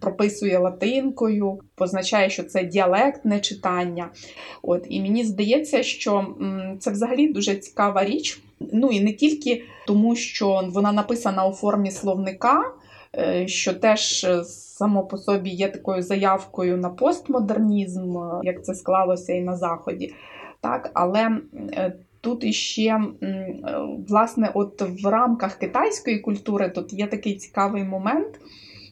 прописує 0.00 0.58
латинкою, 0.58 1.58
позначає, 1.74 2.30
що 2.30 2.42
це 2.42 2.64
діалектне 2.64 3.40
читання. 3.40 4.10
От, 4.62 4.86
і 4.88 5.00
мені 5.00 5.24
здається, 5.24 5.82
що 5.82 6.26
це 6.80 6.90
взагалі 6.90 7.32
дуже 7.32 7.54
цікава 7.54 8.04
річ. 8.04 8.42
Ну 8.72 8.88
і 8.88 9.00
не 9.00 9.12
тільки 9.12 9.62
тому, 9.86 10.16
що 10.16 10.68
вона 10.72 10.92
написана 10.92 11.46
у 11.46 11.52
формі 11.52 11.90
словника, 11.90 12.72
що 13.46 13.74
теж 13.74 14.24
е, 14.24 14.44
само 14.44 15.04
по 15.04 15.16
собі 15.16 15.50
є 15.50 15.68
такою 15.68 16.02
заявкою 16.02 16.76
на 16.76 16.90
постмодернізм, 16.90 18.18
е, 18.18 18.40
як 18.42 18.64
це 18.64 18.74
склалося 18.74 19.32
і 19.32 19.40
на 19.40 19.56
Заході. 19.56 20.14
Так, 20.60 20.90
але 20.94 21.40
е, 21.72 21.92
тут 22.20 22.44
іще 22.44 23.00
е, 23.22 23.56
власне, 24.08 24.50
от 24.54 24.82
в 25.02 25.06
рамках 25.06 25.54
китайської 25.54 26.18
культури 26.18 26.68
тут 26.68 26.92
є 26.92 27.06
такий 27.06 27.34
цікавий 27.34 27.84
момент. 27.84 28.40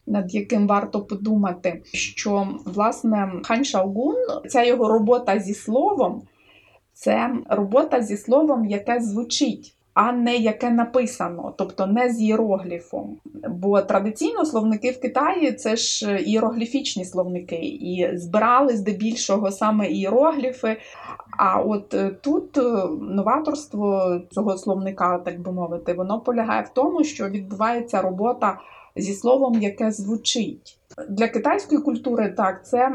Над 0.06 0.34
яким 0.34 0.66
варто 0.66 1.00
подумати, 1.00 1.82
що 1.92 2.48
власне 2.64 3.32
Хан 3.44 3.64
Шаогун, 3.64 4.16
ця 4.48 4.64
його 4.64 4.88
робота 4.88 5.38
зі 5.38 5.54
словом, 5.54 6.22
це 6.92 7.30
робота 7.48 8.02
зі 8.02 8.16
словом, 8.16 8.64
яке 8.64 9.00
звучить, 9.00 9.74
а 10.00 10.12
не 10.12 10.36
яке 10.36 10.70
написано, 10.70 11.54
тобто 11.56 11.86
не 11.86 12.12
з 12.12 12.22
іерогліфом. 12.22 13.16
Бо 13.48 13.80
традиційно 13.82 14.44
словники 14.44 14.90
в 14.90 15.00
Китаї 15.00 15.52
це 15.52 15.76
ж 15.76 16.18
іерогліфічні 16.18 17.04
словники, 17.04 17.56
і 17.62 18.10
збирали 18.12 18.76
здебільшого 18.76 19.50
саме 19.50 19.88
іерогліфи. 19.90 20.76
А 21.38 21.60
от 21.60 21.94
е, 21.94 22.10
тут 22.20 22.58
е, 22.58 22.62
новаторство 23.00 24.20
цього 24.30 24.58
словника, 24.58 25.18
так 25.18 25.40
би 25.40 25.52
мовити, 25.52 25.92
воно 25.92 26.20
полягає 26.20 26.62
в 26.62 26.68
тому, 26.68 27.04
що 27.04 27.28
відбувається 27.28 28.02
робота 28.02 28.58
зі 28.96 29.14
словом, 29.14 29.62
яке 29.62 29.90
звучить. 29.90 30.77
Для 31.08 31.28
китайської 31.28 31.80
культури 31.80 32.34
так, 32.36 32.66
це, 32.66 32.92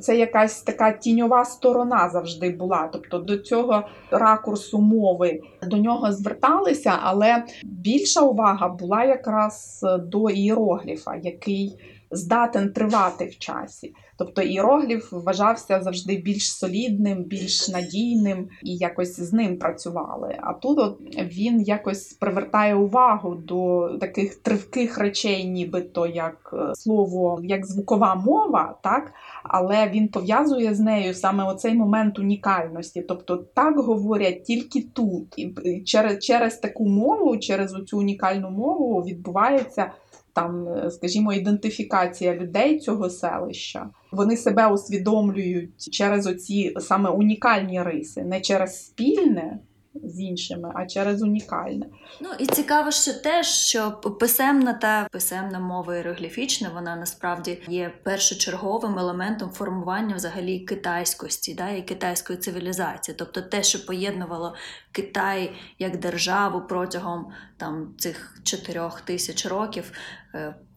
це 0.00 0.16
якась 0.16 0.62
така 0.62 0.92
тіньова 0.92 1.44
сторона 1.44 2.08
завжди 2.08 2.50
була. 2.50 2.88
Тобто 2.92 3.18
до 3.18 3.38
цього 3.38 3.82
ракурсу 4.10 4.78
мови 4.78 5.40
до 5.62 5.76
нього 5.76 6.12
зверталися, 6.12 6.92
але 7.02 7.44
більша 7.64 8.20
увага 8.20 8.68
була 8.68 9.04
якраз 9.04 9.84
до 9.98 10.30
іерогліфа, 10.30 11.16
який 11.22 11.78
здатен 12.10 12.72
тривати 12.72 13.26
в 13.26 13.38
часі. 13.38 13.94
Тобто 14.18 14.42
іерогліф 14.42 15.12
вважався 15.12 15.82
завжди 15.82 16.16
більш 16.16 16.52
солідним, 16.52 17.24
більш 17.24 17.68
надійним 17.68 18.48
і 18.62 18.76
якось 18.76 19.20
з 19.20 19.32
ним 19.32 19.58
працювали. 19.58 20.36
А 20.40 20.52
тут 20.52 20.78
от 20.78 21.00
він 21.18 21.62
якось 21.62 22.12
привертає 22.12 22.74
увагу 22.74 23.34
до 23.34 23.90
таких 24.00 24.34
тривких 24.34 24.98
речей, 24.98 25.44
нібито 25.44 26.06
як 26.06 26.50
е, 26.52 26.74
слово, 26.74 27.40
як 27.42 27.66
звукова 27.66 28.14
мова, 28.14 28.78
так 28.82 29.12
але 29.42 29.88
він 29.88 30.08
пов'язує 30.08 30.74
з 30.74 30.80
нею 30.80 31.14
саме 31.14 31.44
оцей 31.44 31.74
момент 31.74 32.18
унікальності. 32.18 33.02
Тобто 33.02 33.36
так 33.36 33.78
говорять 33.78 34.44
тільки 34.44 34.82
тут. 34.82 35.38
І 35.38 35.54
через, 35.84 36.18
через 36.18 36.58
таку 36.58 36.88
мову, 36.88 37.36
через 37.38 37.74
цю 37.86 37.98
унікальну 37.98 38.50
мову 38.50 39.02
відбувається 39.02 39.90
там, 40.36 40.68
е, 40.68 40.90
скажімо, 40.90 41.32
ідентифікація 41.32 42.34
людей 42.34 42.78
цього 42.78 43.10
селища. 43.10 43.90
Вони 44.12 44.36
себе 44.36 44.72
усвідомлюють 44.72 45.92
через 45.92 46.26
оці 46.26 46.74
саме 46.80 47.10
унікальні 47.10 47.82
риси, 47.82 48.22
не 48.22 48.40
через 48.40 48.86
спільне 48.86 49.58
з 50.04 50.20
іншими, 50.20 50.72
а 50.74 50.86
через 50.86 51.22
унікальне. 51.22 51.86
Ну 52.20 52.28
і 52.38 52.46
цікаво, 52.46 52.90
що 52.90 53.14
теж, 53.14 53.46
що 53.46 53.92
писемна 53.92 54.74
та 54.74 55.08
писемна 55.12 55.60
мова 55.60 55.96
іерогліфічна, 55.96 56.70
вона 56.74 56.96
насправді 56.96 57.62
є 57.68 57.92
першочерговим 58.02 58.98
елементом 58.98 59.50
формування 59.50 60.16
взагалі 60.16 60.60
китайськості, 60.60 61.54
да, 61.54 61.70
і 61.70 61.82
китайської 61.82 62.38
цивілізації. 62.38 63.14
Тобто 63.18 63.42
те, 63.42 63.62
що 63.62 63.86
поєднувало 63.86 64.54
Китай 64.92 65.52
як 65.78 66.00
державу 66.00 66.62
протягом 66.68 67.26
там 67.56 67.94
цих 67.98 68.38
чотирьох 68.44 69.00
тисяч 69.00 69.46
років. 69.46 69.92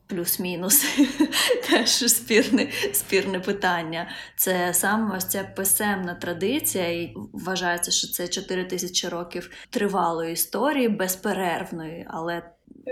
Плюс-мінус 0.10 0.86
теж 1.70 1.89
спірне, 1.89 2.68
спірне 2.94 3.39
питання. 3.39 4.10
Це 4.36 4.74
саме 4.74 5.18
ось 5.18 5.25
ця 5.25 5.44
писемна 5.56 6.16
традиція, 6.16 6.88
і 7.01 7.13
вважається, 7.34 7.92
що 7.92 8.08
це 8.08 8.28
4 8.28 8.66
тисячі 8.66 9.08
років 9.08 9.51
тривалої 9.70 10.34
історії, 10.34 10.89
безперервної, 10.89 12.06
але 12.10 12.42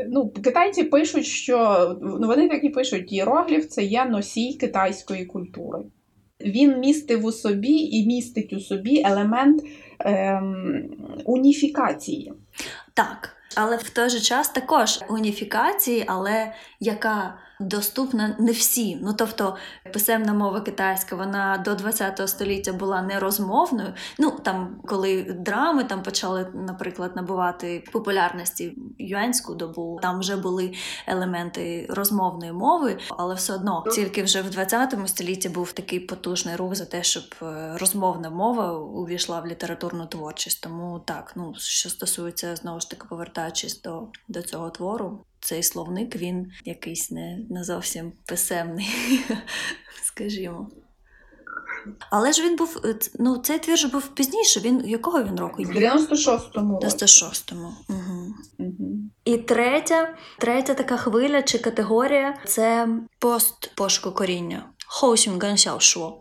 Ну, 0.10 0.30
китайці 0.30 0.84
пишуть, 0.84 1.26
що 1.26 1.98
ну, 2.02 2.28
вони 2.28 2.50
так 2.50 2.64
і 2.64 2.70
пишуть, 2.70 3.14
іерогліф 3.14 3.68
це 3.68 3.84
є 3.84 4.06
носій 4.06 4.54
китайської 4.54 5.26
культури. 5.26 5.80
Він 6.42 6.80
містив 6.80 7.26
у 7.26 7.32
собі 7.32 7.74
і 7.74 8.08
містить 8.08 8.54
у 8.54 8.60
собі 8.60 9.02
елемент 9.06 9.64
ем, 10.00 10.90
уніфікації. 11.26 12.34
так. 12.94 13.37
Але 13.56 13.77
в 13.77 13.89
той 13.89 14.10
же 14.10 14.20
час 14.20 14.50
також 14.50 15.00
уніфікації, 15.08 16.06
але 16.08 16.54
яка 16.80 17.39
доступна 17.60 18.36
не 18.40 18.52
всім. 18.52 19.00
Ну 19.02 19.14
тобто 19.14 19.58
писемна 19.94 20.34
мова 20.34 20.62
китайська, 20.62 21.16
вона 21.16 21.58
до 21.66 21.76
20 21.76 22.30
століття 22.30 22.74
була 22.74 23.02
нерозмовною. 23.02 23.94
Ну 24.20 24.32
там, 24.44 24.82
коли 24.86 25.24
драми 25.24 25.84
там 25.84 26.04
почали, 26.04 26.48
наприклад, 26.54 27.16
набувати 27.16 27.84
популярності 27.94 28.70
в 28.70 29.02
юанську 29.02 29.56
добу, 29.56 30.00
там 30.02 30.20
вже 30.20 30.36
були 30.36 30.74
елементи 31.08 31.88
розмовної 31.90 32.52
мови, 32.52 32.98
але 33.10 33.36
все 33.36 33.54
одно 33.54 33.84
тільки 33.92 34.24
вже 34.24 34.42
в 34.42 34.50
20 34.50 34.96
столітті 35.06 35.50
був 35.50 35.72
такий 35.72 36.00
потужний 36.00 36.56
рух 36.56 36.76
за 36.76 36.86
те, 36.86 37.04
щоб 37.04 37.24
е, 37.42 37.78
розмовна 37.80 38.30
мова 38.30 38.80
увійшла 38.80 39.40
в 39.40 39.48
літературну 39.48 40.06
творчість. 40.06 40.64
Тому 40.64 41.02
так, 41.06 41.34
ну 41.36 41.54
що 41.58 41.90
стосується 41.90 42.56
знову 42.56 42.80
ж 42.80 42.90
таки 42.90 43.08
повертаючись 43.10 43.82
до, 43.82 44.08
до 44.28 44.42
цього 44.42 44.70
твору, 44.70 45.20
цей 45.48 45.63
словник 45.63 46.16
він 46.16 46.51
якийсь 46.66 47.12
не, 47.12 47.39
не 47.50 47.63
зовсім 47.63 48.12
писемний, 48.25 48.89
скажімо. 50.04 50.70
Але 52.10 52.32
ж 52.32 52.44
він 52.44 52.56
був, 52.56 52.82
е, 52.86 52.96
ну 53.20 53.38
цей 53.38 53.60
твір 53.60 53.77
же 53.77 53.88
був 53.88 54.08
пізніше. 54.08 54.60
Він 54.60 54.88
якого 54.88 55.24
він 55.24 55.39
року? 55.39 55.63
В 55.63 55.70
96-му 55.70 56.80
96-му. 56.80 57.74
Угу. 57.89 58.34
І 59.25 59.38
третя, 59.38 60.16
третя 60.38 60.74
така 60.74 60.98
хвиля 60.98 61.42
чи 61.42 61.58
категорія 61.58 62.38
це 62.46 62.88
пост 63.20 63.72
пошуку 63.75 64.12
коріння. 64.12 64.70
Хоусюнган 64.88 65.58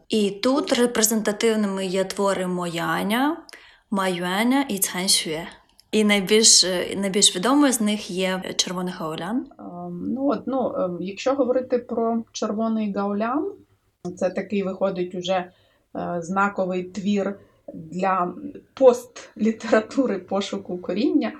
І 0.08 0.30
тут 0.30 0.72
репрезентативними 0.72 1.86
є 1.86 2.04
твори 2.04 2.46
Мояня, 2.46 3.46
Майюаня 3.90 4.66
і 4.68 4.78
Цаншює. 4.78 5.46
І 5.90 6.04
найбільш, 6.04 6.64
е, 6.64 6.96
найбільш 6.96 7.36
відомою 7.36 7.72
з 7.72 7.80
них 7.80 8.10
є 8.10 8.42
Червоний 8.56 8.94
Гаолян. 8.96 9.46
Ем, 9.58 9.76
Ну, 10.08 10.28
от, 10.28 10.46
ну, 10.46 10.74
ем, 10.78 10.96
якщо 11.00 11.34
говорити 11.34 11.78
про 11.78 12.22
червоний 12.32 12.92
гаулян, 12.92 13.52
це 14.16 14.30
такий 14.30 14.62
виходить 14.62 15.14
уже 15.14 15.32
е, 15.34 15.50
знаковий 16.20 16.82
твір 16.84 17.38
для 17.74 18.34
постлітератури 18.74 20.18
пошуку 20.18 20.78
коріння, 20.78 21.32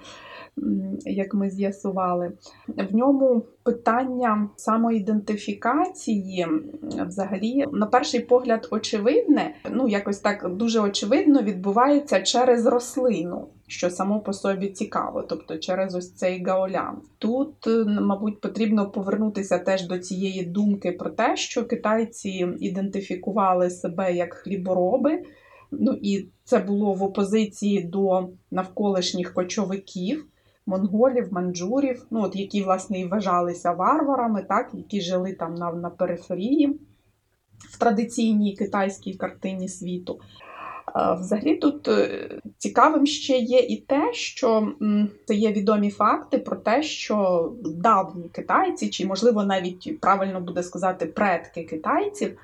як 1.05 1.35
ми 1.35 1.51
з'ясували. 1.51 2.33
В 2.69 2.95
ньому 2.95 3.47
питання 3.63 4.49
самоідентифікації 4.57 6.47
взагалі, 6.83 7.65
на 7.73 7.87
перший 7.87 8.21
погляд, 8.21 8.69
очевидне, 8.71 9.55
ну 9.71 9.89
якось 9.89 10.19
так 10.19 10.57
дуже 10.57 10.81
очевидно 10.81 11.43
відбувається 11.43 12.21
через 12.21 12.67
рослину. 12.67 13.49
Що 13.69 13.91
само 13.91 14.21
по 14.21 14.33
собі 14.33 14.69
цікаво, 14.69 15.23
тобто 15.23 15.59
через 15.59 15.95
ось 15.95 16.15
цей 16.15 16.45
гаолян. 16.45 17.03
Тут, 17.19 17.67
е, 17.67 17.85
мабуть, 17.85 18.41
потрібно 18.41 18.91
повернутися 18.91 19.59
теж 19.59 19.87
до 19.87 19.99
цієї 19.99 20.45
думки 20.45 20.93
про 20.93 21.11
те, 21.11 21.37
що 21.37 21.65
китайці 21.65 22.49
ідентифікували 22.61 23.71
себе 23.71 24.15
як 24.15 24.35
хлібороби, 24.35 25.23
ну 25.71 25.99
і 26.03 26.29
це 26.45 26.59
було 26.59 26.95
в 26.95 27.03
опозиції 27.03 27.83
до 27.83 28.29
навколишніх 28.51 29.35
кочовиків, 29.35 30.27
монголів, 30.67 31.29
манджурів, 31.31 32.07
ну 32.11 32.23
от 32.23 32.37
які 32.37 32.63
власне 32.63 33.01
і 33.01 33.05
вважалися 33.05 33.73
варварами, 33.73 34.43
так, 34.49 34.71
які 34.75 35.01
жили 35.01 35.33
там 35.33 35.55
на, 35.55 35.73
на 35.73 35.91
периферії 35.91 36.81
в 37.59 37.79
традиційній 37.79 38.57
китайській 38.57 39.15
картині 39.15 39.69
світу. 39.69 40.21
Взагалі 40.95 41.57
тут 41.57 41.89
е, 41.89 42.29
цікавим 42.59 43.07
ще 43.07 43.39
є 43.39 43.59
і 43.59 43.77
те, 43.77 44.13
що 44.13 44.73
це 45.25 45.35
є 45.35 45.53
відомі 45.53 45.91
факти 45.91 46.39
про 46.39 46.57
те, 46.57 46.83
що 46.83 47.53
давні 47.65 48.29
китайці, 48.29 48.89
чи 48.89 49.07
можливо 49.07 49.45
навіть 49.45 50.01
правильно 50.01 50.41
буде 50.41 50.63
сказати 50.63 51.07
предки 51.07 51.63
китайців, 51.65 52.39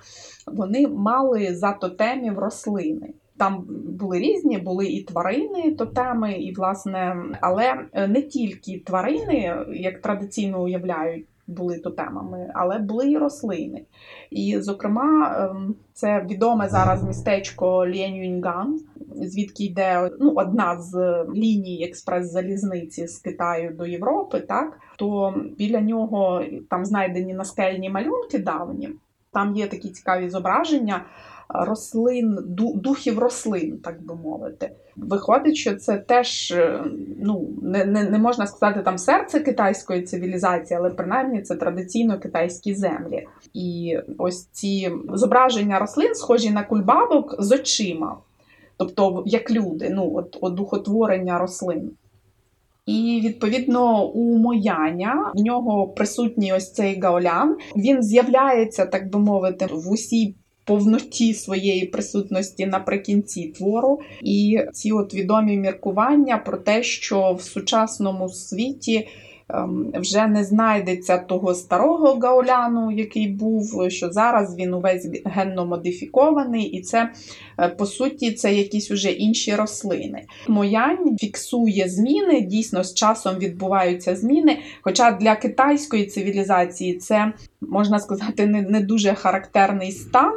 вони 0.47 0.89
мали 0.89 1.55
за 1.55 1.73
тотемів 1.73 2.39
рослини. 2.39 3.15
Там 3.39 3.65
були 3.89 4.19
різні, 4.19 4.59
були 4.59 4.87
і 4.87 5.03
тварини, 5.03 5.75
тотеми, 5.75 6.33
і 6.33 6.55
власне, 6.55 7.17
але 7.41 7.85
е, 7.93 8.09
не 8.09 8.23
тільки 8.23 8.79
тварини, 8.79 9.57
як 9.73 10.01
традиційно 10.01 10.63
уявляють, 10.63 11.27
були 11.53 11.79
тотемами, 11.79 12.51
але 12.55 12.79
були 12.79 13.11
і 13.11 13.19
рослини. 13.19 13.83
І, 14.31 14.61
зокрема, 14.61 15.37
ем, 15.38 15.75
це 15.93 16.27
відоме 16.31 16.69
зараз 16.69 17.05
містечко 17.05 17.87
Лєнюньган, 17.87 18.81
звідки 19.17 19.65
йде 19.65 20.11
ну, 20.21 20.33
одна 20.37 20.79
з 20.79 21.25
ліній 21.35 21.85
експрес-залізниці 21.91 23.07
з 23.07 23.19
Китаю 23.19 23.75
до 23.75 23.87
Європи, 23.87 24.41
так 24.41 24.79
то 24.97 25.35
біля 25.59 25.81
нього 25.81 26.45
там 26.71 26.85
знайдені 26.85 27.35
наскельні 27.35 27.91
малюнки 27.91 28.38
давні. 28.38 28.91
Там 29.33 29.57
є 29.57 29.67
такі 29.67 29.88
цікаві 29.88 30.29
зображення 30.29 31.05
рослин, 31.55 32.38
духів 32.75 33.19
рослин, 33.19 33.79
так 33.79 34.03
би 34.03 34.15
мовити. 34.15 34.71
Виходить, 34.97 35.57
що 35.57 35.75
це 35.75 35.97
теж 35.97 36.51
е, 36.51 36.85
ну, 37.21 37.49
не, 37.62 37.85
не, 37.85 38.05
не 38.05 38.19
можна 38.19 38.47
сказати 38.47 38.83
там 38.83 38.99
серце 38.99 39.41
китайської 39.41 40.03
цивілізації, 40.03 40.79
але 40.79 40.91
принаймні 40.91 41.43
це 41.43 41.57
традиційно 41.57 42.19
китайські 42.19 42.75
землі. 42.75 43.27
І 43.55 43.99
ось 44.19 44.45
ці 44.45 44.91
зображення 45.12 45.79
рослин 45.79 46.15
схожі 46.15 46.51
на 46.51 46.62
кульбабок 46.62 47.35
з 47.38 47.53
очима, 47.53 48.19
тобто 48.77 49.23
як 49.27 49.51
люди, 49.51 49.91
ну, 49.93 50.12
от, 50.15 50.38
от 50.41 50.55
духотворення 50.55 51.38
рослин. 51.38 51.91
І 52.87 53.21
відповідно 53.25 54.07
у 54.07 54.38
Мояня 54.38 55.33
в 55.35 55.41
нього 55.41 55.88
присутній 55.88 56.53
ось 56.53 56.73
цей 56.73 57.01
гаолян. 57.01 57.57
Він 57.77 58.03
з'являється, 58.03 58.87
так 58.87 59.11
би 59.11 59.19
мовити, 59.19 59.67
в 59.67 59.91
усій 59.91 60.35
повноті 60.73 61.35
своєї 61.35 61.87
присутності 61.87 62.67
наприкінці 62.67 63.43
твору. 63.57 64.01
І 64.23 64.61
ці 64.73 64.93
от 64.93 65.15
відомі 65.15 65.57
міркування 65.57 66.39
про 66.39 66.57
те, 66.57 66.83
що 66.83 67.33
в 67.33 67.43
сучасному 67.43 68.29
світі. 68.29 69.09
ем, 69.49 69.93
Вже 69.95 70.27
не 70.27 70.45
знайдеться 70.45 71.19
того 71.19 71.55
старого 71.55 72.19
гауляну, 72.23 72.91
який 72.91 73.29
був, 73.29 73.87
що 73.89 74.11
зараз 74.11 74.57
він 74.57 74.75
увесь 74.75 75.09
генно 75.25 75.67
модифікований, 75.67 76.63
і 76.63 76.81
це 76.81 77.13
е, 77.59 77.69
по 77.69 77.87
суті 77.87 78.33
це 78.33 78.55
якісь 78.55 78.91
уже 78.91 79.11
інші 79.11 79.55
рослини. 79.55 80.23
Моянь 80.49 81.17
фіксує 81.19 81.89
зміни, 81.89 82.41
дійсно 82.41 82.85
з 82.85 82.95
часом 82.95 83.39
відбуваються 83.39 84.17
зміни. 84.17 84.59
Хоча 84.83 85.11
для 85.11 85.37
китайської 85.37 86.07
цивілізації 86.07 86.95
це 86.95 87.33
можна 87.61 87.99
сказати 87.99 88.47
не, 88.47 88.63
не 88.63 88.81
дуже 88.81 89.15
характерний 89.15 89.93
стан. 89.93 90.33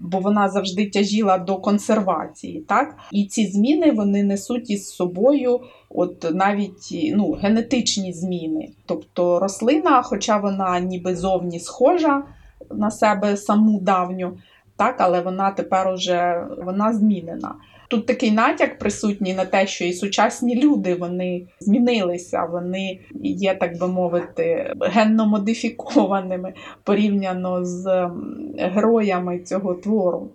Бо 0.00 0.18
вона 0.18 0.48
завжди 0.48 0.90
тяжіла 0.90 1.38
до 1.38 1.56
консервації, 1.56 2.60
так? 2.60 2.96
І 3.12 3.26
ці 3.26 3.46
зміни 3.46 3.92
вони 3.92 4.22
несуть 4.22 4.70
із 4.70 4.88
собою 4.88 5.60
от 5.90 6.34
навіть 6.34 7.12
ну, 7.14 7.32
генетичні 7.32 8.12
зміни. 8.12 8.68
Тобто 8.86 9.38
рослина, 9.38 10.02
хоча 10.02 10.36
вона 10.36 10.80
ніби 10.80 11.16
зовні 11.16 11.60
схожа 11.60 12.22
на 12.70 12.90
себе 12.90 13.36
саму 13.36 13.80
давню, 13.80 14.36
так, 14.76 14.96
але 14.98 15.20
вона 15.20 15.50
тепер 15.50 15.88
уже 15.88 16.46
вона 16.64 16.92
змінена. 16.92 17.54
Тут 17.92 18.06
такий 18.06 18.30
натяк 18.30 18.78
присутній 18.78 19.34
на 19.34 19.44
те, 19.44 19.66
що 19.66 19.84
і 19.84 19.92
сучасні 19.92 20.62
люди 20.62 20.94
вони 20.94 21.46
змінилися, 21.60 22.44
вони 22.44 23.00
є, 23.22 23.54
так 23.54 23.78
би 23.78 23.88
мовити, 23.88 24.74
генно 24.80 25.26
модифікованими 25.26 26.54
порівняно 26.84 27.64
з 27.64 28.10
героями 28.58 29.38
цього 29.38 29.74
твору. 29.74 30.30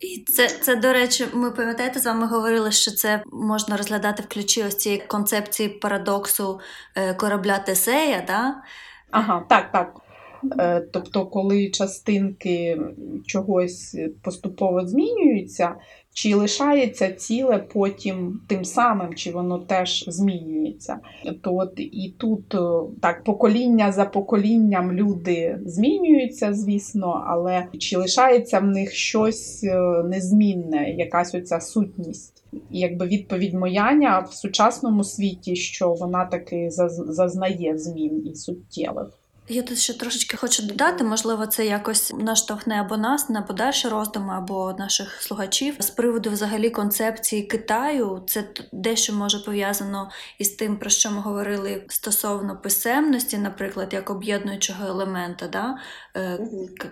І 0.00 0.24
це, 0.26 0.48
це, 0.48 0.76
до 0.76 0.92
речі, 0.92 1.24
ми 1.34 1.50
пам'ятаєте, 1.50 2.00
з 2.00 2.06
вами 2.06 2.26
говорили, 2.26 2.72
що 2.72 2.90
це 2.90 3.22
можна 3.32 3.76
розглядати 3.76 4.22
в 4.22 4.34
ключі 4.34 4.62
ось 4.62 4.76
цієї 4.76 5.00
концепції 5.00 5.68
парадоксу 5.68 6.60
е, 6.96 7.14
корабля 7.14 7.58
Тесея, 7.58 8.24
да? 8.26 8.54
Ага, 9.10 9.44
так, 9.48 9.72
так. 9.72 10.00
Е, 10.58 10.80
Тобто, 10.92 11.26
коли 11.26 11.70
частинки 11.70 12.80
чогось 13.26 13.96
поступово 14.22 14.86
змінюються, 14.86 15.74
чи 16.12 16.34
лишається 16.34 17.12
ціле 17.12 17.58
потім 17.58 18.40
тим 18.46 18.64
самим, 18.64 19.14
чи 19.14 19.30
воно 19.30 19.58
теж 19.58 20.04
змінюється. 20.08 20.98
То 21.42 21.56
от 21.56 21.72
і 21.76 22.14
тут 22.18 22.54
е, 22.54 22.58
так 23.00 23.24
покоління 23.24 23.92
за 23.92 24.04
поколінням 24.04 24.92
люди 24.92 25.58
змінюються, 25.66 26.54
звісно, 26.54 27.24
але 27.26 27.66
чи 27.78 27.96
лишається 27.96 28.60
в 28.60 28.66
них 28.66 28.92
щось 28.92 29.64
е, 29.64 30.02
незмінне, 30.02 30.90
якась 30.90 31.34
оця 31.34 31.60
сутність? 31.60 32.44
І 32.52 32.78
якби 32.78 33.06
відповідь 33.06 33.54
Мояня 33.54 34.18
в 34.18 34.34
сучасному 34.34 35.04
світі, 35.04 35.56
що 35.56 35.92
вона 35.92 36.24
таки 36.24 36.70
зазнає 37.08 37.78
змін 37.78 38.26
і 38.26 38.34
суттєвих. 38.34 39.19
Я 39.52 39.62
тут 39.62 39.78
ще 39.78 39.94
трошечки 39.94 40.36
хочу 40.36 40.62
додати, 40.62 41.04
можливо, 41.04 41.46
це 41.46 41.66
якось 41.66 42.12
наштовхне 42.12 42.80
або 42.80 42.96
нас 42.96 43.28
на 43.28 43.42
подальші 43.42 43.88
роздуми, 43.88 44.34
або 44.34 44.74
наших 44.78 45.22
слухачів 45.22 45.76
з 45.78 45.90
приводу 45.90 46.30
взагалі 46.30 46.70
концепції 46.70 47.42
Китаю. 47.42 48.22
Це 48.26 48.44
дещо 48.72 49.12
може 49.12 49.38
пов'язано 49.38 50.10
із 50.38 50.48
тим, 50.48 50.76
про 50.76 50.90
що 50.90 51.10
ми 51.10 51.20
говорили 51.20 51.84
стосовно 51.88 52.56
писемності, 52.56 53.38
наприклад, 53.38 53.92
як 53.92 54.10
об'єднуючого 54.10 54.86
елемента, 54.86 55.48
да? 55.48 55.78
Е, 56.16 56.38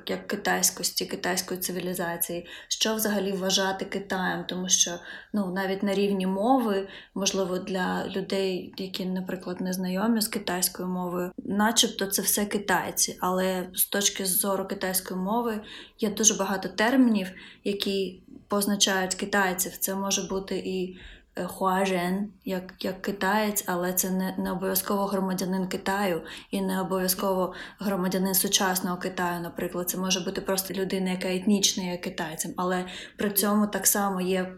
як 0.07 0.26
китайськості, 0.26 1.07
китайської 1.07 1.61
цивілізації, 1.61 2.46
що 2.68 2.94
взагалі 2.94 3.33
вважати 3.33 3.85
Китаєм, 3.85 4.44
тому 4.44 4.68
що 4.68 4.90
ну 5.33 5.52
навіть 5.52 5.83
на 5.83 5.94
рівні 5.94 6.26
мови, 6.26 6.88
можливо, 7.14 7.59
для 7.59 8.07
людей, 8.09 8.74
які, 8.76 9.07
наприклад, 9.07 9.61
не 9.61 9.72
знайомі 9.72 10.20
з 10.20 10.28
китайською 10.28 10.88
мовою, 10.88 11.33
начебто 11.44 12.07
це 12.07 12.22
все 12.22 12.46
китайці, 12.46 13.18
але 13.20 13.68
з 13.74 13.85
точки 13.85 14.24
зору 14.24 14.64
китайської 14.66 15.20
мови 15.20 15.61
є 15.98 16.11
дуже 16.11 16.35
багато 16.35 16.68
термінів, 16.68 17.31
які 17.64 18.22
позначають 18.48 19.14
китайців. 19.14 19.76
Це 19.76 19.94
може 19.94 20.22
бути 20.22 20.57
і 20.57 20.98
хуажен, 21.46 22.29
як, 22.44 22.74
як 22.81 23.03
китаєць, 23.03 23.64
але 23.66 23.92
це 23.92 24.11
не, 24.11 24.35
не 24.38 24.53
обов'язково 24.53 25.07
громадянин 25.07 25.68
Китаю 25.68 26.22
і 26.51 26.61
не 26.61 26.81
обов'язково 26.81 27.55
громадянин 27.79 28.35
сучасного 28.35 28.96
Китаю, 28.96 29.40
наприклад. 29.40 29.90
Це 29.90 29.98
може 29.98 30.20
бути 30.20 30.40
просто 30.40 30.74
людина, 30.74 31.11
яка 31.11 31.29
етнічна 31.29 31.85
є 31.85 31.96
китайцем, 31.96 32.53
але 32.57 32.85
при 33.16 33.31
цьому 33.31 33.66
так 33.66 33.87
само 33.87 34.20
є. 34.20 34.53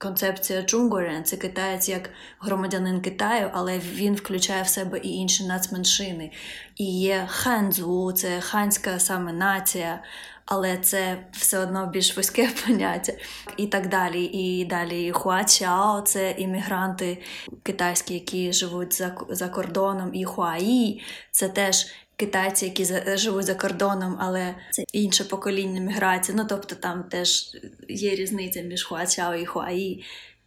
Концепція 0.00 0.62
Джунгорен 0.62 1.24
це 1.24 1.36
китаєць 1.36 1.88
як 1.88 2.10
громадянин 2.40 3.00
Китаю, 3.00 3.50
але 3.52 3.78
він 3.78 4.14
включає 4.14 4.62
в 4.62 4.68
себе 4.68 4.98
і 4.98 5.08
інші 5.08 5.46
нацменшини. 5.46 6.32
І 6.76 7.00
є 7.00 7.24
ханзу, 7.28 8.12
це 8.12 8.40
ханська 8.40 8.98
саме 8.98 9.32
нація, 9.32 10.02
але 10.50 10.76
це 10.78 11.26
все 11.32 11.58
одно 11.58 11.86
більш 11.86 12.16
вузьке 12.16 12.50
поняття. 12.66 13.12
І 13.56 13.66
так 13.66 13.88
далі. 13.88 14.24
І 14.24 14.64
далі 14.64 15.12
хуачао 15.12 16.00
це 16.00 16.30
іммігранти 16.30 17.22
китайські, 17.62 18.14
які 18.14 18.52
живуть 18.52 18.94
за, 18.94 19.16
за 19.28 19.48
кордоном, 19.48 20.14
і 20.14 20.24
хуаї 20.24 21.02
це 21.30 21.48
теж 21.48 21.86
китайці, 22.16 22.64
які 22.64 22.84
живуть 23.16 23.44
за 23.44 23.54
кордоном, 23.54 24.16
але 24.20 24.54
це 24.70 24.84
інше 24.92 25.24
покоління 25.24 25.80
міграції. 25.80 26.38
Ну 26.38 26.46
тобто 26.48 26.74
там 26.74 27.04
теж 27.04 27.56
є 27.88 28.14
різниця 28.14 28.60
між 28.60 28.84
хуачао 28.84 29.34
і 29.34 29.46
хуаї. 29.46 30.04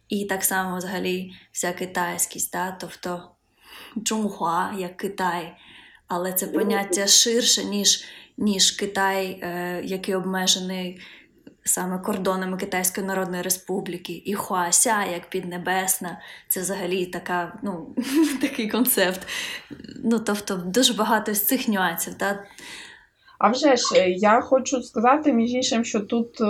І 0.08 0.24
так 0.24 0.44
само 0.44 0.76
взагалі 0.76 1.32
вся 1.52 1.72
китайськість, 1.72 2.52
да? 2.52 2.76
тобто 2.80 3.30
Чунхуа 4.04 4.72
як 4.78 4.96
Китай, 4.96 5.56
але 6.14 6.32
це 6.32 6.46
поняття 6.46 7.06
ширше, 7.06 7.64
ніж, 7.64 8.04
ніж 8.36 8.70
Китай, 8.70 9.38
е, 9.42 9.80
який 9.84 10.14
обмежений 10.14 11.00
саме 11.64 11.98
кордонами 11.98 12.56
Китайської 12.56 13.06
Народної 13.06 13.42
Республіки, 13.42 14.22
і 14.24 14.34
Хуася 14.34 15.04
як 15.04 15.30
Піднебесна. 15.30 16.20
Це 16.48 16.60
взагалі 16.60 17.06
така, 17.06 17.58
ну, 17.62 17.94
такий 18.40 18.68
концепт. 18.68 19.26
Ну, 20.04 20.18
тобто, 20.18 20.56
дуже 20.56 20.94
багато 20.94 21.34
з 21.34 21.46
цих 21.46 21.68
нюансів. 21.68 22.14
Та? 22.14 22.44
А 23.38 23.50
вже 23.50 23.76
ж 23.76 23.84
е, 23.96 24.10
я 24.10 24.40
хочу 24.40 24.82
сказати 24.82 25.32
між 25.32 25.54
іншим, 25.54 25.84
що 25.84 26.00
тут 26.00 26.40
е, 26.40 26.44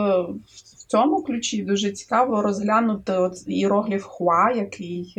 в 0.78 0.86
цьому 0.86 1.22
ключі 1.22 1.62
дуже 1.62 1.92
цікаво 1.92 2.42
розглянути 2.42 3.12
от 3.12 3.34
іерогліф 3.46 4.04
Хуа, 4.04 4.52
який 4.52 5.14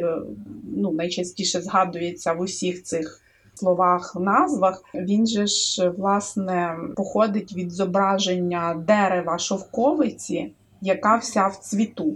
ну, 0.77 0.91
найчастіше 0.91 1.61
згадується 1.61 2.33
в 2.33 2.41
усіх 2.41 2.83
цих 2.83 3.22
словах, 3.55 4.15
назвах. 4.19 4.83
Він 4.93 5.27
же 5.27 5.47
ж 5.47 5.89
власне 5.89 6.77
походить 6.95 7.53
від 7.53 7.71
зображення 7.71 8.83
дерева 8.87 9.37
шовковиці, 9.37 10.53
яка 10.81 11.15
вся 11.15 11.47
в 11.47 11.55
цвіту. 11.55 12.13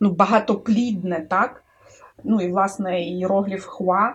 Ну, 0.00 0.10
багатоплідне, 0.10 1.26
так? 1.30 1.64
Ну 2.24 2.40
і 2.40 2.50
власне 2.50 3.02
іерогліф 3.02 3.64
Хуа. 3.64 4.14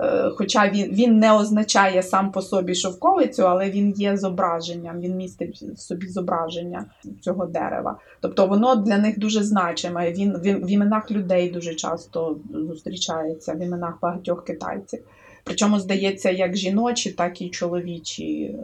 Е, 0.00 0.30
Хоча 0.36 0.68
він, 0.68 0.92
він 0.92 1.18
не 1.18 1.32
означає 1.32 2.02
сам 2.02 2.32
по 2.32 2.42
собі 2.42 2.74
шовковицю, 2.74 3.48
але 3.48 3.70
він 3.70 3.90
є 3.90 4.16
зображенням, 4.16 5.00
він 5.00 5.16
містить 5.16 5.62
в 5.62 5.78
собі 5.78 6.08
зображення 6.08 6.84
цього 7.20 7.46
дерева. 7.46 7.98
Тобто 8.20 8.46
воно 8.46 8.76
для 8.76 8.98
них 8.98 9.18
дуже 9.18 9.42
значиме. 9.42 10.12
Він, 10.12 10.38
він 10.38 10.64
в 10.64 10.70
іменах 10.70 11.10
людей 11.10 11.50
дуже 11.50 11.74
часто 11.74 12.36
зустрічається, 12.50 13.52
в 13.52 13.62
іменах 13.62 13.98
багатьох 14.02 14.44
китайців. 14.44 15.00
Причому, 15.44 15.80
здається, 15.80 16.30
як 16.30 16.56
жіночі, 16.56 17.12
так 17.12 17.42
і 17.42 17.50
чоловічі 17.50 18.42
е, 18.42 18.56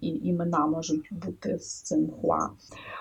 і, 0.00 0.08
імена 0.08 0.66
можуть 0.66 1.08
бути 1.10 1.58
з 1.58 1.82
цим 1.82 2.10
хуа. 2.10 2.48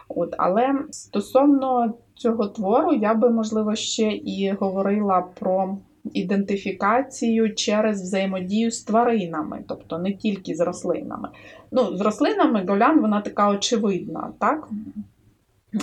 От, 0.08 0.36
але 0.38 0.76
стосовно 0.92 1.94
цього 2.16 2.48
твору, 2.48 2.94
я 2.94 3.14
би, 3.14 3.30
можливо, 3.30 3.76
ще 3.76 4.12
і 4.12 4.52
говорила 4.60 5.22
про 5.40 5.78
ідентифікацію 6.14 7.56
через 7.56 8.02
взаємодію 8.02 8.72
з 8.72 8.84
тваринами, 8.84 9.64
тобто 9.68 9.98
не 10.00 10.14
тільки 10.14 10.56
з 10.56 10.60
рослинами. 10.60 11.30
Ну, 11.72 11.98
з 11.98 12.02
рослинами 12.02 12.66
Голян 12.68 13.02
вона 13.02 13.22
така 13.22 13.50
очевидна, 13.50 14.32
так? 14.40 14.70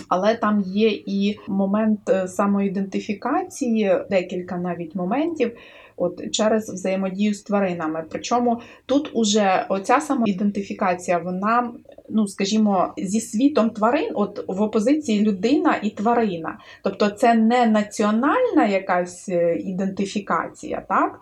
Але 0.09 0.35
там 0.35 0.61
є 0.61 0.89
і 1.07 1.39
момент 1.49 2.01
е, 2.09 2.29
самоідентифікації, 2.29 3.97
декілька 4.11 4.57
навіть 4.57 4.95
моментів. 4.95 5.53
От 5.97 6.31
через 6.33 6.69
взаємодію 6.69 7.35
з 7.35 7.43
тваринами. 7.43 8.05
Причому 8.11 8.61
тут 8.87 9.11
уже 9.13 9.67
оця 9.69 10.01
самоідентифікація, 10.01 11.19
вона, 11.19 11.73
ну 12.11 12.27
скажімо, 12.29 12.95
зі 12.97 13.21
світом 13.21 13.71
тварин, 13.71 14.11
от 14.15 14.45
в 14.49 14.63
опозиції 14.63 15.21
людина 15.21 15.81
і 15.83 15.91
тварина. 15.91 16.59
Тобто 16.83 17.09
це 17.09 17.35
не 17.35 17.67
національна 17.67 18.67
якась 18.67 19.29
е, 19.29 19.57
ідентифікація, 19.57 20.85
так? 20.89 21.21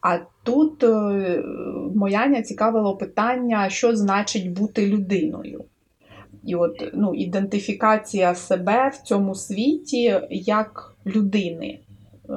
А 0.00 0.18
тут 0.42 0.84
е, 0.84 1.42
Мояня 1.94 2.42
цікавило 2.42 2.96
питання, 2.96 3.70
що 3.70 3.96
значить 3.96 4.52
бути 4.52 4.86
людиною. 4.86 5.64
І 6.44 6.54
от 6.54 6.90
ну, 6.94 7.14
ідентифікація 7.14 8.34
себе 8.34 8.88
в 8.88 8.96
цьому 8.96 9.34
світі 9.34 10.20
як 10.30 10.96
людини. 11.06 11.78
Е, 12.30 12.34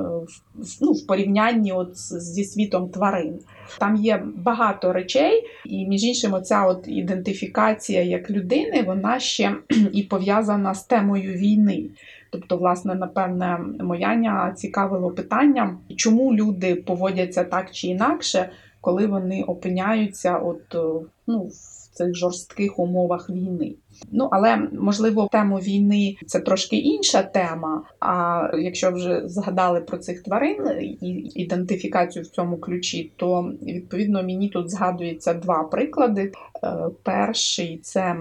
Ну, 0.81 0.91
в 0.91 1.07
порівнянні 1.07 1.71
от 1.71 1.97
зі 2.21 2.43
світом 2.43 2.89
тварин. 2.89 3.39
Там 3.79 3.95
є 3.95 4.23
багато 4.35 4.93
речей, 4.93 5.43
і 5.65 5.87
між 5.87 6.03
іншим, 6.03 6.33
оця 6.33 6.65
от 6.65 6.87
ідентифікація 6.87 8.03
як 8.03 8.31
людини, 8.31 8.83
вона 8.83 9.19
ще 9.19 9.55
і 9.93 10.03
пов'язана 10.03 10.73
з 10.73 10.83
темою 10.83 11.33
війни. 11.33 11.85
Тобто, 12.31 12.57
власне, 12.57 12.95
напевне, 12.95 13.59
Мояня 13.79 14.53
цікавило 14.57 15.11
питання, 15.11 15.77
чому 15.95 16.33
люди 16.33 16.75
поводяться 16.75 17.43
так 17.43 17.71
чи 17.71 17.87
інакше, 17.87 18.49
коли 18.81 19.07
вони 19.07 19.43
опиняються 19.43 20.37
от, 20.37 20.75
е, 20.75 21.07
ну, 21.27 21.43
в 21.43 21.78
цих 21.99 22.15
жорстких 22.15 22.79
умовах 22.79 23.29
війни. 23.29 23.75
Ну, 24.11 24.29
але 24.31 24.57
можливо, 24.79 25.29
тему 25.31 25.57
війни 25.57 26.15
це 26.25 26.39
трошки 26.39 26.75
інша 26.75 27.23
тема. 27.23 27.83
А 27.99 28.41
якщо 28.59 28.91
вже 28.91 29.21
згадали 29.25 29.81
про 29.81 29.97
цих 29.97 30.23
тварин 30.23 30.67
і 31.01 31.07
ідентифікацію 31.35 32.23
в 32.23 32.27
цьому 32.27 32.57
ключі, 32.57 33.11
то 33.15 33.53
відповідно 33.61 34.23
мені 34.23 34.49
тут 34.49 34.69
згадується 34.69 35.33
два 35.33 35.63
приклади. 35.63 36.31
Е, 36.63 36.73
Перший 37.03 37.79
це 37.83 38.15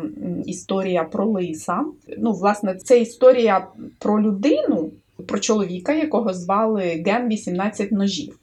історія 0.47 1.05
про 1.05 1.27
лиса. 1.27 1.85
Ну, 2.19 2.33
власне, 2.33 2.75
це 2.75 3.01
історія 3.01 3.67
про 3.99 4.23
людину, 4.23 4.91
про 5.27 5.39
чоловіка, 5.39 5.93
якого 5.93 6.35
звали 6.35 6.83
Ген 7.07 7.29
18 7.29 7.93
ножів. 7.93 8.39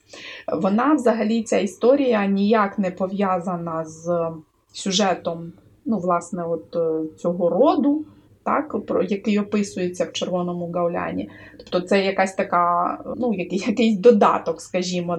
Вона, 0.62 0.94
взагалі, 0.94 1.44
ця 1.44 1.58
історія 1.58 2.26
ніяк 2.26 2.80
не 2.80 2.92
пов'язана 2.92 3.86
з 3.86 4.32
сюжетом, 4.76 5.54
ну, 5.86 6.00
власне, 6.00 6.44
от 6.44 6.76
е, 6.76 7.16
цього 7.18 7.50
роду. 7.50 8.06
Так, 8.44 8.86
про 8.86 9.04
який 9.04 9.40
описується 9.40 10.06
в 10.06 10.14
червоному 10.14 10.72
гауляні. 10.72 11.30
Тобто 11.58 11.82
це 11.82 12.06
якась 12.06 12.36
така, 12.36 12.98
ну, 13.18 13.34
який, 13.34 13.60
якийсь 13.68 14.00
додаток, 14.00 14.62
скажімо, 14.62 15.18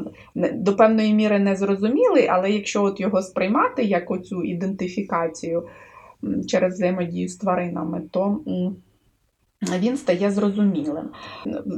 до 0.55 0.77
певної 0.77 1.15
міри 1.15 1.39
не 1.39 1.57
зрозумілий, 1.57 2.27
але 2.27 2.51
якщо 2.51 2.85
от 2.85 3.01
його 3.01 3.23
сприймати 3.23 3.85
як 3.85 4.11
оцю 4.11 4.43
ідентифікацію 4.43 5.67
через 6.47 6.75
взаємодію 6.75 7.29
з 7.29 7.37
тваринами, 7.37 8.03
то 8.11 8.41
він 9.79 9.97
стає 9.97 10.31
зрозумілим. 10.31 11.09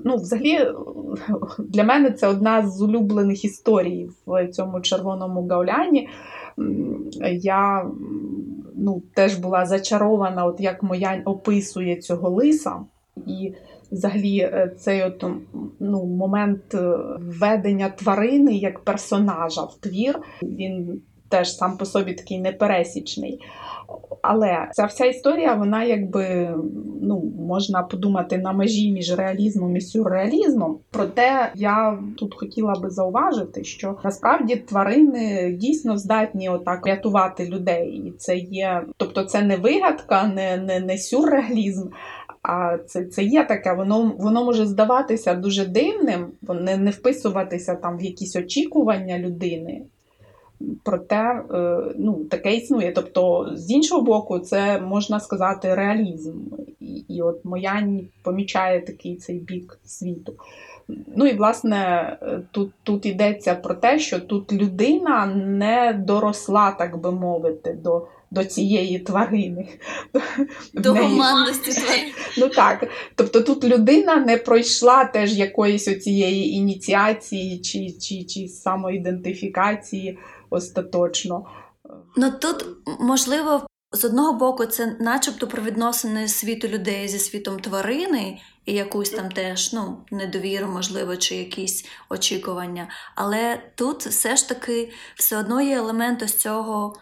Ну, 0.05 0.17
взагалі, 0.17 0.59
для 1.59 1.85
мене 1.85 2.11
це 2.11 2.29
одна 2.29 2.67
з 2.67 2.83
улюблених 2.83 3.45
історій 3.45 4.11
в 4.27 4.49
цьому 4.49 4.81
червоному 4.81 5.49
гауляні. 5.49 6.09
Я 7.33 7.91
ну, 8.77 9.03
теж 9.15 9.37
була 9.37 9.67
зачарована, 9.67 10.45
от 10.45 10.61
як 10.61 10.83
моя 10.83 11.23
описує 11.25 11.97
цього 11.97 12.31
лиса. 12.31 12.77
І 13.27 13.55
взагалі 13.93 14.39
е, 14.39 14.75
цей 14.79 15.03
от, 15.03 15.25
ну, 15.81 16.05
момент 16.05 16.75
е, 16.75 16.99
введення 17.21 17.89
тварини 17.89 18.55
як 18.55 18.81
персонажа 18.81 19.63
в 19.63 19.75
твір, 19.81 20.19
він 20.43 21.01
теж 21.29 21.57
сам 21.57 21.77
по 21.77 21.85
собі 21.85 22.15
такий 22.15 22.41
непересічний. 22.41 23.41
Але 24.23 24.69
ця 24.73 24.85
вся 24.85 25.05
історія, 25.05 25.55
вона 25.55 25.85
якби 25.85 26.55
ну, 27.03 27.33
можна 27.39 27.83
подумати 27.83 28.39
на 28.39 28.53
межі 28.53 28.93
між 28.93 29.15
реалізмом 29.15 29.77
і 29.77 29.81
сюрреалізмом. 29.81 30.79
Проте 30.91 31.53
я 31.55 31.99
тут 32.17 32.35
хотіла 32.35 32.75
би 32.75 32.91
зауважити, 32.91 33.65
що 33.65 33.97
насправді 34.05 34.57
тварини 34.57 35.53
дійсно 35.53 35.99
здатні 35.99 36.49
отак 36.49 36.87
рятувати 36.87 37.47
людей. 37.47 37.89
І 37.89 38.11
це 38.19 38.37
є, 38.37 38.83
тобто 38.97 39.25
це 39.25 39.43
не 39.43 39.57
вигадка, 39.57 40.27
не, 40.27 40.57
не, 40.57 40.81
не 40.81 40.99
сюрреалізм. 40.99 41.89
А 42.43 42.79
це, 42.87 43.05
це 43.05 43.23
є 43.23 43.45
таке, 43.45 43.73
воно, 43.73 44.13
воно 44.19 44.45
може 44.45 44.67
здаватися 44.67 45.35
дуже 45.35 45.67
дивним, 45.67 46.27
не, 46.43 46.77
не 46.77 46.91
вписуватися 46.91 47.75
там 47.75 47.99
в 47.99 48.03
якісь 48.03 48.37
очікування 48.37 49.19
людини. 49.19 49.83
Проте 50.83 51.45
е, 51.55 51.81
ну, 51.99 52.25
таке 52.25 52.55
існує. 52.57 52.93
Тобто, 52.93 53.53
з 53.55 53.71
іншого 53.71 54.03
боку, 54.03 54.39
це 54.39 54.81
можна 54.81 55.21
сказати 55.21 55.75
реалізм. 55.75 56.35
І, 56.81 57.05
і 57.09 57.23
от 57.23 57.45
Моянь 57.45 58.01
помічає 58.23 58.81
такий 58.81 59.17
цей 59.17 59.39
бік 59.39 59.79
світу. 59.85 60.35
Ну 61.17 61.27
і 61.27 61.35
власне 61.35 61.77
е, 62.23 62.41
тут, 62.51 62.71
тут 62.83 63.07
йдеться 63.07 63.55
про 63.55 63.75
те, 63.75 63.99
що 63.99 64.21
тут 64.21 64.53
людина 64.53 65.27
не 65.37 66.03
доросла, 66.07 66.71
так 66.71 67.01
би 67.01 67.13
мовити, 67.13 67.73
до, 67.73 68.07
до 68.31 68.45
цієї 68.45 68.99
тварини. 68.99 69.69
До 70.75 70.95
гуманності. 70.95 71.71
Ну 72.41 72.49
так, 72.49 72.89
тобто 73.15 73.41
тут 73.41 73.65
людина 73.65 74.17
не 74.17 74.37
пройшла 74.37 75.05
теж 75.05 75.39
якоїсь 75.39 75.89
оцієї 75.89 76.51
ініціації 76.51 77.59
чи, 77.59 77.91
чи, 77.91 78.25
чи 78.25 78.49
самоідентифікації 78.49 80.19
остаточно. 80.51 81.45
Ну 82.17 82.31
тут 82.31 82.65
можливо. 83.01 83.67
З 83.93 84.05
одного 84.05 84.33
боку, 84.33 84.67
це 84.67 84.97
начебто 85.01 85.47
про 85.47 85.63
відносини 85.63 86.29
світу 86.29 86.69
людей 86.69 87.09
зі 87.09 87.19
світом 87.19 87.61
тварини 87.61 88.39
і 88.65 88.73
якусь 88.73 89.11
там 89.11 89.29
теж 89.29 89.73
ну, 89.73 90.05
недовіру, 90.11 90.67
можливо, 90.67 91.17
чи 91.17 91.37
якісь 91.37 91.87
очікування. 92.11 92.89
Але 93.15 93.63
тут 93.75 94.07
все 94.07 94.37
ж 94.37 94.49
таки 94.49 94.93
все 95.15 95.39
одно 95.39 95.61
є 95.61 95.77
елемент 95.77 96.23
ось 96.23 96.35
цього 96.35 96.97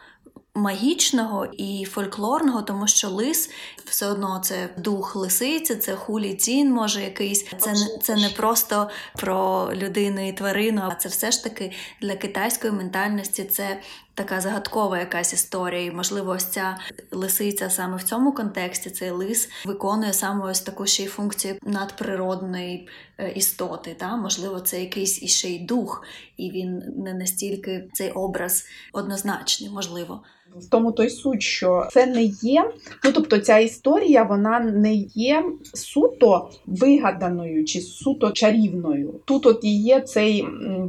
магічного 0.54 1.46
і 1.46 1.84
фольклорного, 1.84 2.62
тому 2.62 2.88
що 2.88 3.08
лис 3.08 3.50
все 3.84 4.06
одно 4.06 4.40
це 4.44 4.68
дух 4.78 5.16
лисиці, 5.16 5.76
це 5.76 5.96
хулі 5.96 6.34
цін, 6.34 6.72
може 6.72 7.02
якийсь. 7.02 7.46
Це, 7.58 7.74
це 8.02 8.16
не 8.16 8.28
просто 8.28 8.90
про 9.16 9.70
людину 9.74 10.28
і 10.28 10.32
тварину, 10.32 10.82
а 10.90 10.94
це 10.94 11.08
все 11.08 11.30
ж 11.30 11.44
таки 11.44 11.72
для 12.00 12.16
китайської 12.16 12.72
ментальності 12.72 13.44
це 13.44 13.80
така 14.16 14.40
загадкова 14.40 14.98
якась 14.98 15.32
історія. 15.32 15.84
І, 15.84 15.90
можливо, 15.90 16.30
ось 16.30 16.44
ця 16.44 16.78
лисиця 17.10 17.70
саме 17.70 17.96
в 17.96 18.02
цьому 18.02 18.32
контексті, 18.32 18.90
цей 18.90 19.10
лис 19.10 19.48
виконує 19.64 20.12
саме 20.12 20.50
ось 20.50 20.60
таку 20.60 20.86
ще 20.86 21.02
й 21.02 21.06
функцію 21.06 21.58
надприродної 21.62 22.88
е, 23.18 23.30
істоти. 23.32 23.94
Та? 23.94 24.16
Можливо, 24.16 24.60
це 24.60 24.80
якийсь 24.80 25.22
іще 25.22 25.48
й 25.48 25.58
дух, 25.58 26.04
і 26.36 26.50
він 26.50 26.82
не 26.96 27.14
настільки 27.14 27.88
цей 27.92 28.10
образ 28.10 28.64
однозначний, 28.92 29.70
можливо. 29.70 30.22
В 30.60 30.66
тому 30.70 30.92
той 30.92 31.10
суть, 31.10 31.42
що 31.42 31.88
це 31.92 32.06
не 32.06 32.22
є. 32.42 32.70
Ну 33.04 33.12
тобто, 33.12 33.38
ця 33.38 33.58
історія 33.58 34.22
вона 34.22 34.60
не 34.60 34.94
є 35.14 35.44
суто 35.74 36.50
вигаданою 36.66 37.64
чи 37.64 37.80
суто 37.80 38.30
чарівною. 38.30 39.14
Тут 39.24 39.46
от 39.46 39.64
і 39.64 39.82
є 39.82 40.00
цей, 40.00 40.44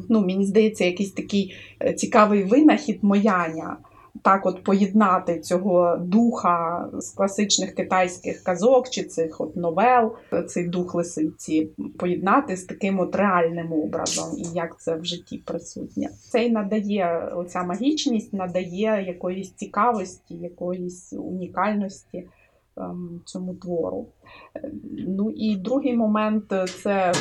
ну 0.09 0.21
мені 0.21 0.45
здається, 0.45 0.85
якийсь 0.85 1.11
такий 1.11 1.55
е, 1.81 1.93
цікавий 1.93 2.43
винахід 2.43 2.99
мояння. 3.01 3.77
Так, 4.21 4.45
от 4.45 4.63
поєднати 4.63 5.39
цього 5.39 5.97
духа 5.97 6.89
з 6.93 7.09
класичних 7.09 7.75
китайських 7.75 8.43
казок 8.43 8.89
чи 8.89 9.03
цих 9.03 9.41
от 9.41 9.55
новел, 9.55 10.15
цей 10.47 10.67
дух 10.67 10.95
лисиці, 10.95 11.69
поєднати 11.99 12.57
з 12.57 12.63
таким 12.63 12.99
от 12.99 13.15
реальним 13.15 13.73
образом, 13.73 14.37
і 14.37 14.43
як 14.53 14.79
це 14.79 14.95
в 14.95 15.05
житті 15.05 15.37
присутнє. 15.45 16.09
Це 16.29 16.45
й 16.45 16.51
надає 16.51 17.31
оця 17.35 17.63
магічність, 17.63 18.33
надає 18.33 19.03
якоїсь 19.07 19.51
цікавості, 19.51 20.35
якоїсь 20.35 21.13
унікальності 21.13 22.27
ем, 22.77 23.21
цьому 23.25 23.55
твору. 23.55 24.07
Е, 24.55 24.71
Ну 25.07 25.31
і 25.31 25.55
другий 25.55 25.95
момент 25.95 26.53
це 26.83 27.13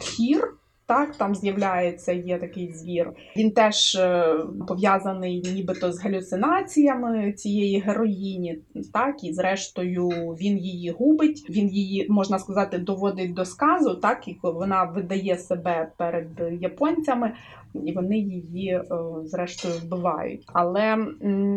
тхір. 0.00 0.54
Так, 0.92 1.16
там 1.16 1.34
з'являється 1.34 2.12
є 2.12 2.38
такий 2.38 2.72
звір. 2.72 3.12
Він 3.36 3.50
теж 3.50 3.94
е, 3.94 4.36
пов'язаний 4.68 5.42
нібито 5.54 5.92
з 5.92 6.00
галюцинаціями 6.00 7.32
цієї 7.32 7.80
героїні. 7.80 8.58
Так, 8.92 9.24
і 9.24 9.32
зрештою 9.32 10.08
він 10.10 10.58
її 10.58 10.90
губить. 10.90 11.46
Він 11.50 11.68
її 11.68 12.06
можна 12.08 12.38
сказати 12.38 12.78
доводить 12.78 13.34
до 13.34 13.44
сказу. 13.44 13.94
Так, 13.94 14.28
і 14.28 14.38
вона 14.42 14.84
видає 14.84 15.36
себе 15.36 15.92
перед 15.96 16.28
японцями, 16.60 17.32
і 17.74 17.92
вони 17.92 18.18
її 18.18 18.68
е, 18.68 18.84
зрештою 19.24 19.74
вбивають. 19.74 20.44
Але 20.46 21.06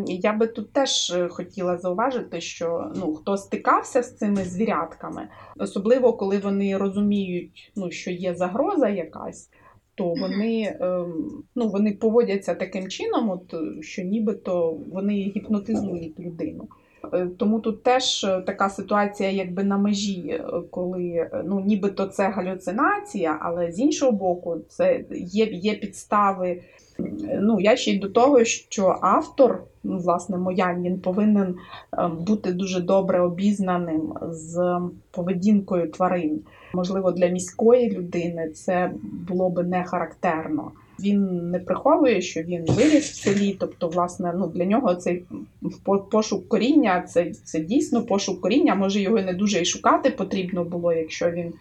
я 0.08 0.34
би 0.34 0.48
тут 0.48 0.74
теж 0.74 1.12
е, 1.12 1.28
хотіла 1.28 1.78
зауважити, 1.78 2.42
що 2.42 2.92
ну 2.96 3.16
хто 3.16 3.38
стикався 3.38 4.04
з 4.04 4.18
цими 4.18 4.44
звірятками, 4.44 5.28
особливо 5.58 6.14
коли 6.14 6.38
вони 6.38 6.78
розуміють, 6.78 7.72
ну 7.76 7.92
що 7.92 8.12
є 8.12 8.36
загроза 8.36 8.90
якась. 8.90 9.50
То 9.98 10.08
вони, 10.08 10.78
ем, 10.80 11.44
ну, 11.56 11.68
вони 11.68 11.92
поводяться 11.92 12.56
таким 12.56 12.88
чином, 12.88 13.30
от, 13.30 13.56
що 13.82 14.02
нібито 14.04 14.80
вони 14.92 15.14
гіпнотизують 15.14 16.20
людину. 16.20 16.68
Е, 17.16 17.28
Тому 17.38 17.60
тут 17.60 17.84
теж 17.84 18.24
е, 18.24 18.42
така 18.42 18.70
ситуація, 18.70 19.32
якби 19.32 19.64
на 19.64 19.78
межі, 19.78 20.28
е, 20.30 20.44
коли 20.72 21.30
ну, 21.46 21.60
нібито 21.60 22.06
це 22.06 22.30
галюцинація, 22.30 23.38
але 23.42 23.72
з 23.72 23.80
іншого 23.80 24.12
боку, 24.12 24.58
це 24.70 25.04
є, 25.12 25.46
є 25.46 25.76
підстави. 25.76 26.62
Ну, 27.42 27.60
я 27.60 27.76
ще 27.76 27.92
й 27.92 28.00
до 28.00 28.10
того, 28.10 28.44
що 28.44 28.98
автор, 29.02 29.64
ну, 29.84 29.98
власне, 29.98 30.38
Моянь, 30.38 30.84
він 30.84 31.00
повинен 31.00 31.56
бути 32.20 32.52
дуже 32.52 32.82
добре 32.82 33.22
обізнаним 33.22 34.14
з 34.22 34.80
поведінкою 35.12 35.92
тварин. 35.92 36.42
Можливо, 36.74 37.12
для 37.12 37.28
міської 37.28 37.92
людини 37.92 38.50
це 38.50 38.92
було 39.28 39.50
би 39.50 39.64
не 39.64 39.84
характерно. 39.84 40.72
Він 41.00 41.50
не 41.52 41.60
приховує, 41.60 42.22
що 42.22 42.42
він 42.42 42.66
виріс 42.66 43.12
в 43.12 43.16
селі, 43.16 43.58
тобто, 43.60 43.88
власне, 43.88 44.34
ну 44.38 44.48
для 44.48 44.66
нього 44.66 44.96
цей 44.96 45.24
по- 45.84 46.00
пошук 46.00 46.48
коріння, 46.48 47.02
це, 47.02 47.32
це 47.32 47.60
дійсно 47.60 48.06
пошук 48.06 48.42
коріння. 48.42 48.76
Може, 48.76 49.02
його 49.02 49.22
не 49.22 49.34
дуже 49.34 49.62
і 49.62 49.66
шукати 49.66 50.10
потрібно 50.10 50.64
було, 50.64 50.94
якщо 50.94 51.32
він 51.32 51.54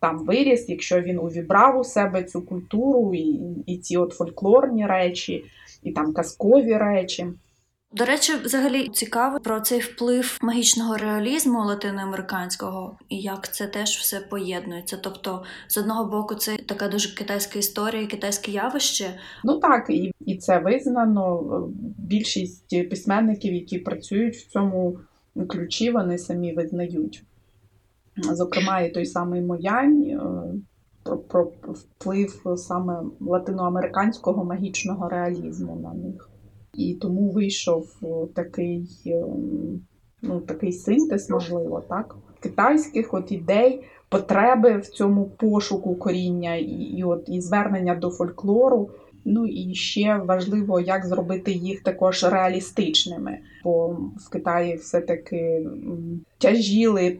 там 0.00 0.18
виріс, 0.18 0.68
якщо 0.68 1.00
він 1.00 1.18
увібрав 1.18 1.78
у 1.78 1.84
себе 1.84 2.24
цю 2.24 2.42
культуру 2.42 3.14
і, 3.14 3.40
і 3.66 3.78
ці 3.78 3.96
от 3.96 4.12
фольклорні 4.12 4.86
речі, 4.86 5.44
і 5.82 5.92
там 5.92 6.12
казкові 6.12 6.76
речі. 6.76 7.26
До 7.92 8.04
речі, 8.04 8.32
взагалі 8.44 8.88
цікаво 8.88 9.40
про 9.40 9.60
цей 9.60 9.80
вплив 9.80 10.38
магічного 10.42 10.96
реалізму 10.96 11.64
латиноамериканського 11.64 12.98
і 13.08 13.16
як 13.20 13.54
це 13.54 13.66
теж 13.66 13.90
все 13.90 14.20
поєднується. 14.20 14.96
Тобто, 14.96 15.42
з 15.68 15.78
одного 15.78 16.04
боку, 16.04 16.34
це 16.34 16.56
така 16.56 16.88
дуже 16.88 17.14
китайська 17.14 17.58
історія, 17.58 18.06
китайське 18.06 18.50
явище. 18.52 19.18
Ну 19.44 19.58
так, 19.60 19.90
і, 19.90 20.12
і 20.26 20.36
це 20.36 20.58
визнано. 20.58 21.42
Більшість 21.98 22.90
письменників, 22.90 23.54
які 23.54 23.78
працюють 23.78 24.36
в 24.36 24.46
цьому 24.46 24.98
ключі, 25.48 25.90
вони 25.90 26.18
самі 26.18 26.54
визнають. 26.54 27.24
Зокрема, 28.16 28.80
і 28.80 28.90
той 28.90 29.06
самий 29.06 29.40
Моянь 29.40 30.02
е, 30.02 30.18
про, 31.02 31.46
про 31.46 31.72
вплив 31.72 32.42
саме 32.56 33.02
латиноамериканського 33.20 34.44
магічного 34.44 35.08
реалізму 35.08 35.76
на 35.76 35.94
них. 35.94 36.29
І 36.74 36.94
тому 36.94 37.30
вийшов 37.30 37.86
такий, 38.34 38.88
е, 39.06 39.24
ну, 40.22 40.40
такий 40.40 40.72
синтез, 40.72 41.30
можливо, 41.30 41.82
так? 41.88 42.16
китайських 42.40 43.14
от 43.14 43.32
ідей, 43.32 43.84
потреби 44.08 44.76
в 44.76 44.86
цьому 44.86 45.24
пошуку 45.24 45.94
коріння 45.94 46.54
і, 46.54 46.64
і, 46.64 47.04
от, 47.04 47.28
і 47.28 47.40
звернення 47.40 47.94
до 47.94 48.10
фольклору. 48.10 48.90
Ну 49.24 49.46
і 49.46 49.74
ще 49.74 50.16
важливо, 50.16 50.80
як 50.80 51.06
зробити 51.06 51.52
їх 51.52 51.82
також 51.82 52.24
реалістичними. 52.24 53.38
Бо 53.64 53.88
в 54.26 54.30
Китаї 54.32 54.76
все-таки 54.76 55.66
тяжіли 56.38 57.18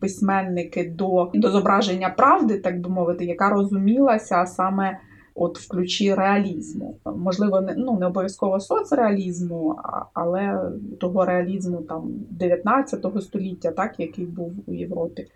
письменники 0.00 0.92
до, 0.96 1.30
до 1.34 1.50
зображення 1.50 2.10
правди, 2.10 2.58
так 2.58 2.80
би 2.80 2.90
мовити, 2.90 3.24
яка 3.24 3.50
розумілася 3.50 4.46
саме 4.46 4.98
от 5.34 5.58
в 5.58 5.68
ключі 5.68 6.14
реалізму. 6.14 6.98
Можливо, 7.04 7.60
не 7.60 7.74
ну 7.76 7.98
не 7.98 8.06
обов'язково 8.06 8.60
соцреалізму, 8.60 9.76
але 10.12 10.70
того 11.00 11.24
реалізму 11.24 11.82
там 11.82 12.02
19 12.30 13.06
століття, 13.20 13.70
так 13.70 14.00
який 14.00 14.24
був 14.24 14.52
у 14.66 14.72
Європі. 14.72 15.26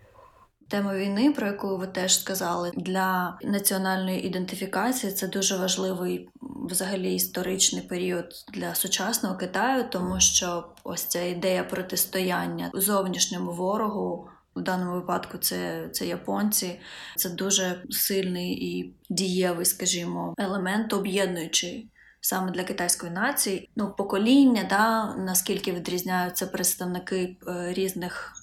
Тема 0.69 0.95
війни, 0.95 1.31
про 1.31 1.47
яку 1.47 1.77
ви 1.77 1.87
теж 1.87 2.19
сказали, 2.19 2.71
для 2.75 3.37
національної 3.43 4.27
ідентифікації 4.27 5.13
це 5.13 5.27
дуже 5.27 5.57
важливий 5.57 6.29
взагалі 6.41 7.15
історичний 7.15 7.81
період 7.81 8.25
для 8.53 8.75
сучасного 8.75 9.35
Китаю, 9.35 9.85
тому 9.91 10.19
що 10.19 10.63
ось 10.83 11.03
ця 11.03 11.21
ідея 11.21 11.63
протистояння 11.63 12.71
зовнішньому 12.73 13.51
ворогу. 13.51 14.29
В 14.57 14.61
даному 14.61 14.93
випадку 14.93 15.37
це, 15.37 15.89
це 15.91 16.07
японці, 16.07 16.79
це 17.15 17.29
дуже 17.29 17.83
сильний 17.89 18.51
і 18.51 18.93
дієвий, 19.09 19.65
скажімо, 19.65 20.33
елемент, 20.37 20.93
об'єднуючий 20.93 21.89
саме 22.21 22.51
для 22.51 22.63
китайської 22.63 23.11
нації. 23.11 23.69
Ну, 23.75 23.93
покоління, 23.97 24.65
да, 24.69 25.15
наскільки 25.15 25.71
відрізняються 25.71 26.47
представники 26.47 27.37
е, 27.47 27.73
різних. 27.73 28.33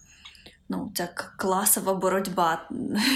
Ну, 0.69 0.93
ця 0.95 1.09
класова 1.39 1.95
боротьба 1.95 2.69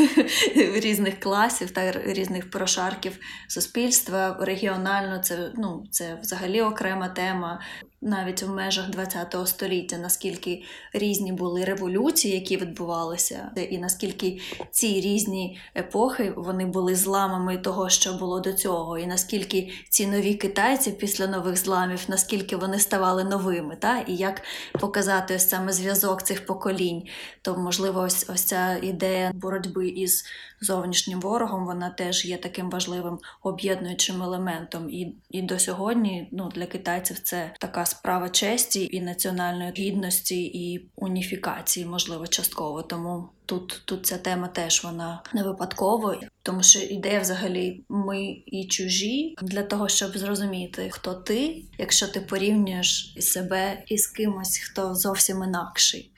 різних 0.57 1.21
класів 1.21 1.71
та 1.71 1.93
різних 1.93 2.51
прошарків 2.51 3.19
суспільства. 3.49 4.37
Регіонально 4.41 5.19
це 5.19 5.53
ну, 5.57 5.85
це 5.91 6.19
взагалі 6.23 6.63
окрема 6.63 7.09
тема. 7.09 7.61
Навіть 8.01 8.43
в 8.43 8.51
межах 8.51 8.87
ХХ 8.95 9.47
століття, 9.47 9.99
наскільки 9.99 10.63
різні 10.93 11.33
були 11.33 11.65
революції, 11.65 12.35
які 12.35 12.57
відбувалися, 12.57 13.51
і 13.71 13.79
наскільки 13.79 14.41
ці 14.71 15.01
різні 15.01 15.59
епохи 15.77 16.33
вони 16.37 16.67
були 16.67 16.95
зламами 16.95 17.59
того, 17.59 17.89
що 17.89 18.13
було 18.13 18.41
до 18.41 18.53
цього, 18.53 18.99
і 18.99 19.07
наскільки 19.07 19.73
ці 19.89 20.07
нові 20.07 20.35
китайці 20.35 20.93
після 20.93 21.27
нових 21.27 21.57
зламів, 21.57 22.05
наскільки 22.09 22.57
вони 22.57 22.79
ставали 22.79 23.25
новими, 23.25 23.77
та? 23.77 23.99
і 23.99 24.17
як 24.17 24.43
показати 24.73 25.35
ось 25.35 25.49
саме 25.49 25.73
зв'язок 25.73 26.23
цих 26.23 26.47
поколінь, 26.47 27.03
то 27.43 27.57
можливо, 27.57 28.01
ось 28.01 28.31
ось 28.31 28.45
ця 28.45 28.77
ідея 28.83 29.33
боротьби 29.35 29.89
із 29.89 30.25
зовнішнім 30.61 31.21
ворогом, 31.21 31.67
вона 31.67 31.91
теж 31.91 32.25
є 32.25 32.37
таким 32.37 32.71
важливим 32.71 33.19
об'єднуючим 33.43 34.23
елементом. 34.23 34.91
І 34.91 35.17
і 35.31 35.43
до 35.43 35.59
сьогодні 35.59 36.29
ну, 36.33 36.51
для 36.55 36.67
китайців 36.67 37.19
це 37.19 37.55
така 37.61 37.87
справа 37.87 38.29
честі 38.29 38.89
і 38.93 39.01
національної 39.01 39.73
гідності 39.77 40.45
і 40.45 40.91
уніфікації, 40.97 41.87
можливо, 41.87 42.27
частково. 42.27 42.83
Тому 42.83 43.29
тут, 43.47 43.83
тут 43.85 44.07
ця 44.07 44.19
тема 44.19 44.49
теж 44.49 44.85
вона 44.85 45.23
не 45.35 45.43
випадково, 45.43 46.17
тому 46.43 46.63
що 46.63 46.79
ідея 46.79 47.21
взагалі 47.21 47.85
ми 47.89 48.23
і 48.47 48.67
чужі 48.67 49.35
для 49.43 49.63
того, 49.63 49.89
щоб 49.89 50.19
зрозуміти, 50.19 50.89
хто 50.93 51.15
ти, 51.15 51.65
якщо 51.79 52.09
ти 52.09 52.21
порівнюєш 52.21 53.15
себе 53.21 53.83
із 53.87 54.07
кимось, 54.07 54.59
хто 54.59 54.95
зовсім 54.95 55.43
інакший. 55.43 56.11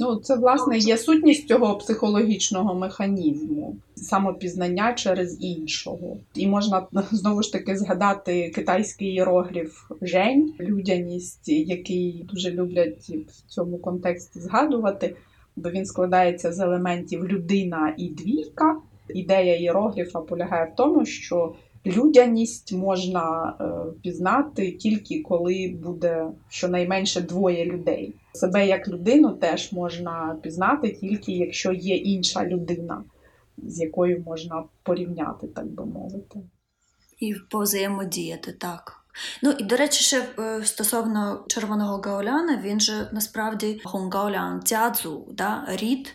Ну, 0.00 0.16
це 0.16 0.36
власне 0.36 0.78
є 0.78 0.96
сутність 0.96 1.48
цього 1.48 1.76
психологічного 1.78 2.74
механізму, 2.74 3.76
самопізнання 3.94 4.92
через 4.92 5.44
іншого. 5.44 6.16
І 6.34 6.46
можна 6.46 6.86
знову 7.10 7.42
ж 7.42 7.52
таки 7.52 7.76
згадати 7.76 8.50
китайський 8.54 9.08
іерогліф 9.08 9.90
Жень, 10.02 10.54
людяність, 10.60 11.48
який 11.48 12.26
дуже 12.32 12.50
люблять 12.50 13.10
в 13.28 13.48
цьому 13.48 13.78
контексті 13.78 14.40
згадувати, 14.40 15.16
бо 15.56 15.70
він 15.70 15.86
складається 15.86 16.52
з 16.52 16.60
елементів 16.60 17.28
людина 17.28 17.94
і 17.98 18.08
двійка. 18.08 18.76
Ідея 19.14 19.56
іерогліфа 19.56 20.20
полягає 20.20 20.70
в 20.72 20.76
тому, 20.76 21.06
що 21.06 21.54
людяність 21.86 22.72
можна 22.72 23.54
е, 23.60 23.92
пізнати 24.02 24.72
тільки 24.72 25.22
коли 25.22 25.78
буде 25.82 26.26
щонайменше 26.48 27.20
двоє 27.20 27.64
людей. 27.64 28.14
Себе 28.32 28.66
як 28.66 28.88
людину 28.88 29.32
теж 29.32 29.72
можна 29.72 30.36
пізнати 30.42 30.88
тільки 30.88 31.32
якщо 31.32 31.72
є 31.72 31.96
інша 31.96 32.46
людина, 32.46 33.04
з 33.58 33.80
якою 33.80 34.22
можна 34.26 34.64
порівняти, 34.82 35.46
так 35.46 35.66
би 35.66 35.86
мовити. 35.86 36.40
І 37.18 37.34
повзаємодіяти, 37.50 38.52
так. 38.52 38.96
Ну 39.42 39.50
і 39.50 39.64
до 39.64 39.76
речі, 39.76 40.04
ще 40.04 40.28
е, 40.38 40.64
стосовно 40.64 41.44
червоного 41.48 41.96
гауляна, 42.04 42.62
він 42.64 42.80
же 42.80 43.08
насправді 43.12 43.80
гунгаолян 43.84 44.60
дзядзу, 44.60 45.26
да, 45.32 45.64
рід 45.68 46.14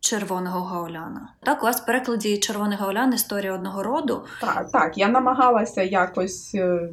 червоного 0.00 0.60
гауляна. 0.60 1.28
Так, 1.42 1.62
у 1.62 1.66
вас 1.66 1.80
в 1.80 1.86
перекладі 1.86 2.38
червоний 2.38 2.78
гаулян 2.78 3.14
історія 3.14 3.54
одного 3.54 3.82
роду. 3.82 4.24
Так, 4.40 4.70
так, 4.72 4.98
я 4.98 5.08
намагалася 5.08 5.82
якось 5.82 6.54
е, 6.54 6.88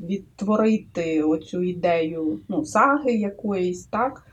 відтворити 0.00 1.22
оцю 1.22 1.62
ідею 1.62 2.40
ну, 2.48 2.64
саги 2.64 3.12
якоїсь, 3.12 3.84
так, 3.84 4.26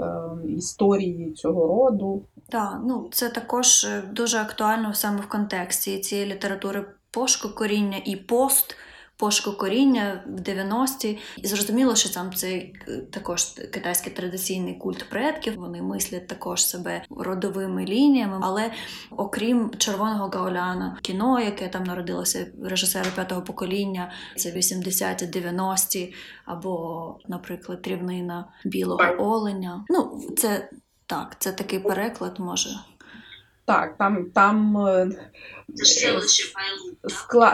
е, 0.00 0.04
історії 0.48 1.32
цього 1.32 1.66
роду. 1.66 2.22
Так, 2.48 2.80
ну 2.84 3.08
це 3.12 3.28
також 3.28 3.84
е, 3.84 4.02
дуже 4.12 4.38
актуально 4.38 4.94
саме 4.94 5.20
в 5.20 5.28
контексті 5.28 5.98
цієї 5.98 6.32
літератури 6.32 6.84
пошуку 7.10 7.54
коріння 7.54 7.98
і 8.04 8.16
пост. 8.16 8.76
Пошуку 9.22 9.58
коріння 9.58 10.24
в 10.26 10.40
90-ті. 10.40 11.18
І 11.36 11.46
зрозуміло, 11.46 11.96
що 11.96 12.08
там 12.14 12.32
це 12.34 12.62
також 13.10 13.44
китайський 13.44 14.12
традиційний 14.12 14.74
культ 14.74 15.10
предків. 15.10 15.56
Вони 15.56 15.82
мислять 15.82 16.26
також 16.26 16.66
себе 16.66 17.04
родовими 17.10 17.84
лініями. 17.84 18.40
Але 18.42 18.70
окрім 19.10 19.70
червоного 19.78 20.28
гауляна, 20.28 20.98
кіно, 21.02 21.40
яке 21.40 21.68
там 21.68 21.84
народилося 21.84 22.46
режисери 22.64 23.10
п'ятого 23.14 23.42
покоління, 23.42 24.12
це 24.36 24.50
80-ті, 24.50 25.40
90-ті, 25.40 26.14
або, 26.44 27.18
наприклад, 27.28 27.86
рівнина 27.86 28.48
білого 28.64 29.02
оленя. 29.18 29.84
Ну, 29.88 30.20
це 30.36 30.70
так, 31.06 31.36
це 31.38 31.52
такий 31.52 31.78
переклад 31.78 32.40
може. 32.40 32.70
Так, 33.64 33.96
там 33.98 34.30
там 34.34 34.78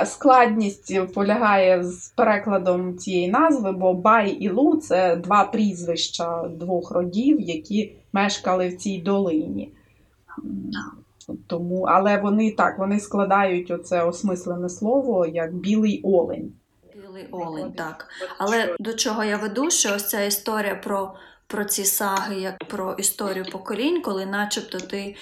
складність 0.05 1.13
полягає 1.15 1.85
з 1.85 2.09
перекладом 2.09 2.99
цієї 2.99 3.29
назви, 3.29 3.73
бо 3.73 3.95
Бай 3.95 4.31
і 4.31 4.49
Лу 4.49 4.77
це 4.77 5.17
два 5.17 5.45
прізвища 5.45 6.49
двох 6.49 6.91
родів, 6.91 7.41
які 7.41 7.93
мешкали 8.13 8.69
в 8.69 8.77
цій 8.77 8.99
долині. 8.99 9.73
Тому, 11.47 11.83
Але 11.83 12.17
вони 12.17 12.53
так, 12.53 12.79
вони 12.79 13.01
складають 13.01 13.71
оце 13.71 14.05
осмислене 14.05 14.69
слово 14.69 15.27
як 15.27 15.55
білий 15.55 16.01
олень. 16.05 16.53
Білий 16.95 17.27
олень, 17.31 17.73
так. 17.73 18.07
Але 18.39 18.77
до 18.79 18.95
чого 18.95 19.25
я 19.25 19.37
веду, 19.37 19.71
що 19.71 19.95
ось 19.95 20.09
ця 20.09 20.25
історія 20.25 20.75
про. 20.75 21.15
Про 21.51 21.65
ці 21.65 21.85
саги, 21.85 22.41
як 22.41 22.65
про 22.65 22.93
історію 22.93 23.45
поколінь, 23.53 24.03
коли 24.03 24.27
начебто 24.27 24.79
ти 24.79 25.17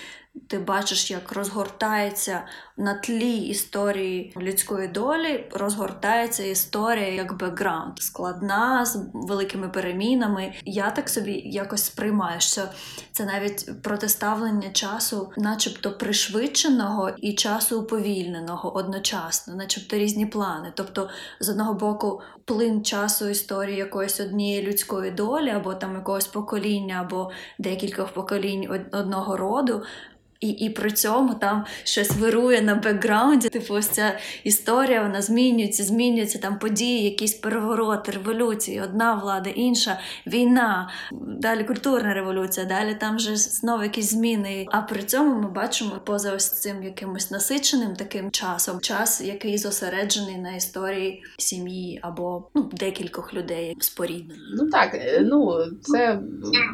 ти 0.49 0.59
бачиш, 0.59 1.11
як 1.11 1.33
розгортається 1.33 2.43
на 2.76 2.95
тлі 2.95 3.37
історії 3.37 4.32
людської 4.37 4.89
долі, 4.89 5.45
розгортається 5.53 6.43
історія 6.43 7.09
як 7.09 7.39
бекграунд, 7.39 7.99
складна 7.99 8.87
з 8.87 8.99
великими 9.12 9.68
перемінами. 9.68 10.55
Я 10.64 10.91
так 10.91 11.09
собі 11.09 11.32
якось 11.45 11.84
сприймаю, 11.84 12.41
що 12.41 12.62
це 13.12 13.24
навіть 13.24 13.82
протиставлення 13.82 14.70
часу, 14.70 15.32
начебто 15.37 15.93
пришвидшеного 15.93 17.11
і 17.16 17.34
часу 17.34 17.80
уповільненого 17.80 18.76
одночасно, 18.76 19.55
начебто 19.55 19.97
різні 19.97 20.26
плани. 20.26 20.72
Тобто, 20.74 21.09
з 21.41 21.49
одного 21.49 21.74
боку, 21.74 22.20
плин 22.45 22.84
часу 22.84 23.28
історії 23.28 23.76
якоїсь 23.78 24.20
однієї 24.20 24.66
людської 24.66 25.11
долі, 25.11 25.51
або 25.51 25.74
там 25.74 25.95
якогось 25.95 26.26
покоління, 26.26 26.99
або 27.07 27.30
декількох 27.59 28.09
поколінь 28.12 28.70
од- 28.70 28.95
одного 29.01 29.37
роду. 29.37 29.82
І, 30.41 30.49
і 30.49 30.70
при 30.70 30.91
цьому 30.91 31.34
там 31.34 31.64
щось 31.84 32.11
вирує 32.11 32.62
на 32.62 32.74
бекграунді. 32.74 33.49
Типу, 33.49 33.74
ось 33.74 33.89
ця 33.89 34.18
історія 34.45 35.03
вона 35.03 35.22
змінюється, 35.22 35.84
змінюється 35.84 36.39
там 36.39 36.59
події, 36.59 37.05
якісь 37.05 37.34
перевороти, 37.34 38.12
революції, 38.12 38.80
одна 38.80 39.14
влада, 39.14 39.51
інша, 39.51 39.99
війна, 40.26 40.91
далі 41.12 41.64
культурна 41.64 42.14
революція, 42.14 42.66
далі 42.66 42.97
там 43.01 43.16
вже 43.16 43.37
знову 43.37 43.82
якісь 43.82 44.11
зміни. 44.11 44.66
А 44.70 44.82
при 44.82 45.03
цьому 45.03 45.41
ми 45.41 45.51
бачимо 45.51 46.01
поза 46.05 46.34
ось 46.34 46.61
цим 46.61 46.82
якимось 46.82 47.30
насиченим 47.30 47.95
таким 47.97 48.30
часом, 48.30 48.80
час, 48.80 49.20
який 49.20 49.59
зосереджений 49.59 50.37
на 50.37 50.55
історії 50.55 51.22
сім'ї 51.39 52.01
або 52.03 52.49
ну, 52.55 52.70
декількох 52.72 53.34
людей 53.34 53.76
споріднених. 53.80 54.43
Ну 54.57 54.70
так, 54.70 54.95
е, 54.95 55.20
ну 55.22 55.64
це 55.82 56.20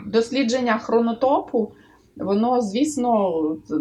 дослідження 0.06 0.78
хронотопу. 0.78 1.74
Воно, 2.16 2.60
звісно, 2.60 3.32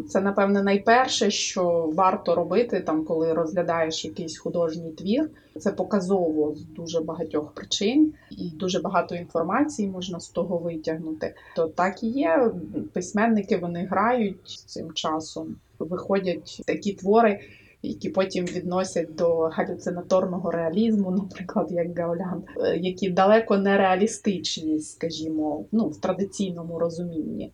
це 0.09 0.21
напевне 0.21 0.63
найперше, 0.63 1.31
що 1.31 1.89
варто 1.93 2.35
робити, 2.35 2.79
там, 2.79 3.05
коли 3.05 3.33
розглядаєш 3.33 4.05
якийсь 4.05 4.37
художній 4.37 4.91
твір. 4.91 5.29
Це 5.59 5.71
показово 5.71 6.55
з 6.55 6.65
дуже 6.65 7.01
багатьох 7.01 7.51
причин, 7.51 8.13
і 8.31 8.49
дуже 8.49 8.79
багато 8.79 9.15
інформації 9.15 9.87
можна 9.87 10.19
з 10.19 10.29
того 10.29 10.57
витягнути. 10.57 11.35
То 11.55 11.67
так 11.67 12.03
і 12.03 12.07
є. 12.07 12.51
Письменники 12.93 13.57
вони 13.57 13.85
грають 13.85 14.63
цим 14.65 14.93
часом, 14.93 15.55
виходять 15.79 16.61
такі 16.67 16.93
твори. 16.93 17.39
Які 17.83 18.09
потім 18.09 18.45
відносять 18.45 19.15
до 19.15 19.37
галюцинаторного 19.37 20.51
реалізму, 20.51 21.11
наприклад, 21.11 21.67
як 21.71 21.99
Гаулян, 21.99 22.43
е, 22.57 22.77
які 22.77 23.09
далеко 23.09 23.57
не 23.57 23.77
реалістичні, 23.77 24.79
скажімо, 24.79 25.65
ну 25.71 25.87
в 25.87 26.01
традиційному 26.01 26.79
розумінні 26.79 27.51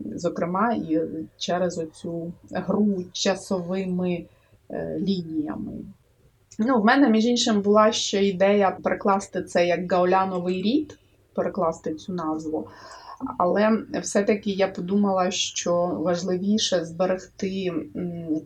зокрема, 0.00 0.72
і 0.72 1.00
через 1.36 1.78
оцю 1.78 2.32
гру 2.50 3.04
часовими 3.12 4.24
е, 4.70 4.98
лініями. 5.00 5.72
Ну, 6.58 6.80
в 6.80 6.84
мене, 6.84 7.10
між 7.10 7.26
іншим, 7.26 7.60
була 7.60 7.92
ще 7.92 8.24
ідея 8.24 8.78
перекласти 8.82 9.42
це 9.42 9.66
як 9.66 9.92
гауляновий 9.92 10.62
рід, 10.62 10.98
перекласти 11.34 11.94
цю 11.94 12.12
назву. 12.12 12.68
Але 13.38 13.78
все-таки 14.02 14.50
я 14.50 14.68
подумала, 14.68 15.30
що 15.30 15.74
важливіше 15.86 16.84
зберегти 16.84 17.72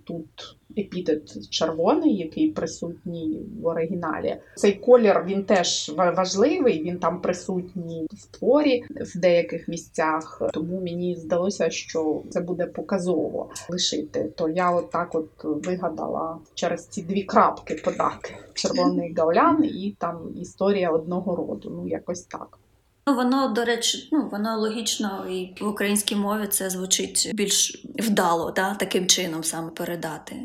тут 0.05 0.57
епітет 0.79 1.51
червоний, 1.51 2.17
який 2.17 2.51
присутній 2.51 3.41
в 3.63 3.67
оригіналі. 3.67 4.37
Цей 4.57 4.73
колір 4.73 5.25
він 5.27 5.45
теж 5.45 5.93
важливий, 5.97 6.83
він 6.83 6.99
там 6.99 7.21
присутній 7.21 8.07
в 8.13 8.39
творі 8.39 8.85
в 8.91 9.19
деяких 9.19 9.69
місцях. 9.69 10.43
Тому 10.53 10.81
мені 10.81 11.17
здалося, 11.17 11.71
що 11.71 12.23
це 12.31 12.41
буде 12.41 12.67
показово 12.67 13.51
лишити. 13.69 14.25
То 14.37 14.49
я 14.49 14.71
от 14.71 14.91
так 14.91 15.15
от 15.15 15.29
вигадала 15.45 16.39
через 16.55 16.87
ці 16.87 17.03
дві 17.03 17.23
крапки 17.23 17.75
подати 17.85 18.35
червоний 18.55 19.15
гаулян 19.15 19.65
і 19.65 19.97
там 19.99 20.19
історія 20.41 20.91
одного 20.91 21.37
роду. 21.37 21.73
Ну 21.77 21.89
якось 21.89 22.23
так. 22.23 22.59
Ну, 23.07 23.15
воно, 23.15 23.49
до 23.49 23.65
речі, 23.65 24.09
ну 24.13 24.29
воно 24.33 24.59
логічно 24.59 25.27
і 25.31 25.55
в 25.61 25.69
українській 25.69 26.17
мові 26.17 26.47
це 26.47 26.71
звучить 26.71 27.31
більш 27.35 27.85
вдало, 27.99 28.51
да, 28.51 28.75
таким 28.75 29.07
чином 29.07 29.45
саме 29.45 29.71
передати. 29.71 30.37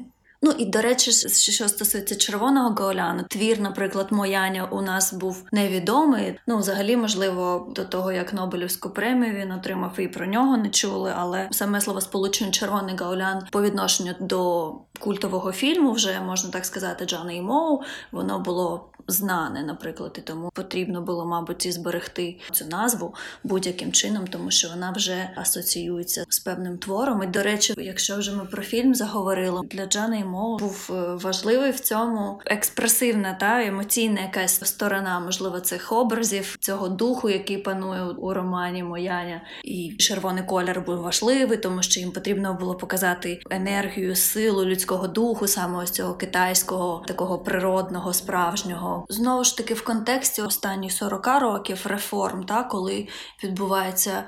Ну 0.47 0.53
і 0.57 0.65
до 0.65 0.81
речі, 0.81 1.11
що 1.51 1.67
стосується 1.67 2.15
червоного 2.15 2.69
гауляну, 2.69 3.23
твір, 3.23 3.59
наприклад, 3.59 4.07
Мояня 4.11 4.67
у 4.71 4.81
нас 4.81 5.13
був 5.13 5.43
невідомий. 5.51 6.39
Ну, 6.47 6.57
взагалі, 6.57 6.97
можливо, 6.97 7.71
до 7.75 7.85
того 7.85 8.11
як 8.11 8.33
Нобелівську 8.33 8.89
премію 8.89 9.33
він 9.33 9.51
отримав 9.51 9.99
і 9.99 10.07
про 10.07 10.25
нього 10.25 10.57
не 10.57 10.69
чули, 10.69 11.13
але 11.15 11.47
саме 11.51 11.81
слово 11.81 12.01
сполучення 12.01 12.51
червоний 12.51 12.95
гаулян 12.95 13.43
по 13.51 13.61
відношенню 13.61 14.15
до 14.19 14.73
культового 14.99 15.51
фільму, 15.51 15.91
вже 15.91 16.19
можна 16.19 16.49
так 16.49 16.65
сказати, 16.65 17.05
Джана 17.05 17.31
і 17.31 17.41
Моу, 17.41 17.81
воно 18.11 18.39
було 18.39 18.89
знане, 19.07 19.63
наприклад, 19.63 20.15
і 20.17 20.21
тому 20.21 20.49
потрібно 20.53 21.01
було, 21.01 21.25
мабуть, 21.25 21.65
і 21.65 21.71
зберегти 21.71 22.39
цю 22.51 22.65
назву 22.65 23.15
будь-яким 23.43 23.91
чином, 23.91 24.27
тому 24.27 24.51
що 24.51 24.69
вона 24.69 24.91
вже 24.91 25.29
асоціюється 25.35 26.25
з 26.29 26.39
певним 26.39 26.77
твором. 26.77 27.23
І, 27.23 27.27
до 27.27 27.43
речі, 27.43 27.73
якщо 27.77 28.17
вже 28.17 28.35
ми 28.35 28.45
про 28.45 28.63
фільм 28.63 28.95
заговорили, 28.95 29.61
для 29.71 29.85
Джани 29.85 30.19
і 30.19 30.23
був 30.59 30.89
е, 30.89 31.15
важливий 31.15 31.71
в 31.71 31.79
цьому 31.79 32.39
експресивна 32.45 33.33
та 33.33 33.65
емоційна 33.65 34.21
якась 34.21 34.67
сторона, 34.67 35.19
можливо, 35.19 35.59
цих 35.59 35.91
образів, 35.91 36.57
цього 36.59 36.89
духу, 36.89 37.29
який 37.29 37.57
панує 37.57 38.03
у 38.03 38.33
романі 38.33 38.83
Мояня. 38.83 39.41
І 39.63 39.95
червоний 39.99 40.43
колір 40.43 40.81
був 40.81 40.97
важливий, 40.97 41.57
тому 41.57 41.81
що 41.81 41.99
їм 41.99 42.11
потрібно 42.11 42.53
було 42.53 42.75
показати 42.75 43.39
енергію, 43.49 44.15
силу 44.15 44.65
людського 44.65 45.07
духу, 45.07 45.47
саме 45.47 45.83
ось 45.83 45.91
цього 45.91 46.13
китайського, 46.13 47.03
такого 47.07 47.39
природного, 47.39 48.13
справжнього. 48.13 49.05
Знову 49.09 49.43
ж 49.43 49.57
таки, 49.57 49.73
в 49.73 49.83
контексті 49.83 50.41
останніх 50.41 50.91
40 50.91 51.27
років 51.41 51.81
реформ, 51.85 52.43
та 52.43 52.63
коли 52.63 53.07
відбувається 53.43 54.23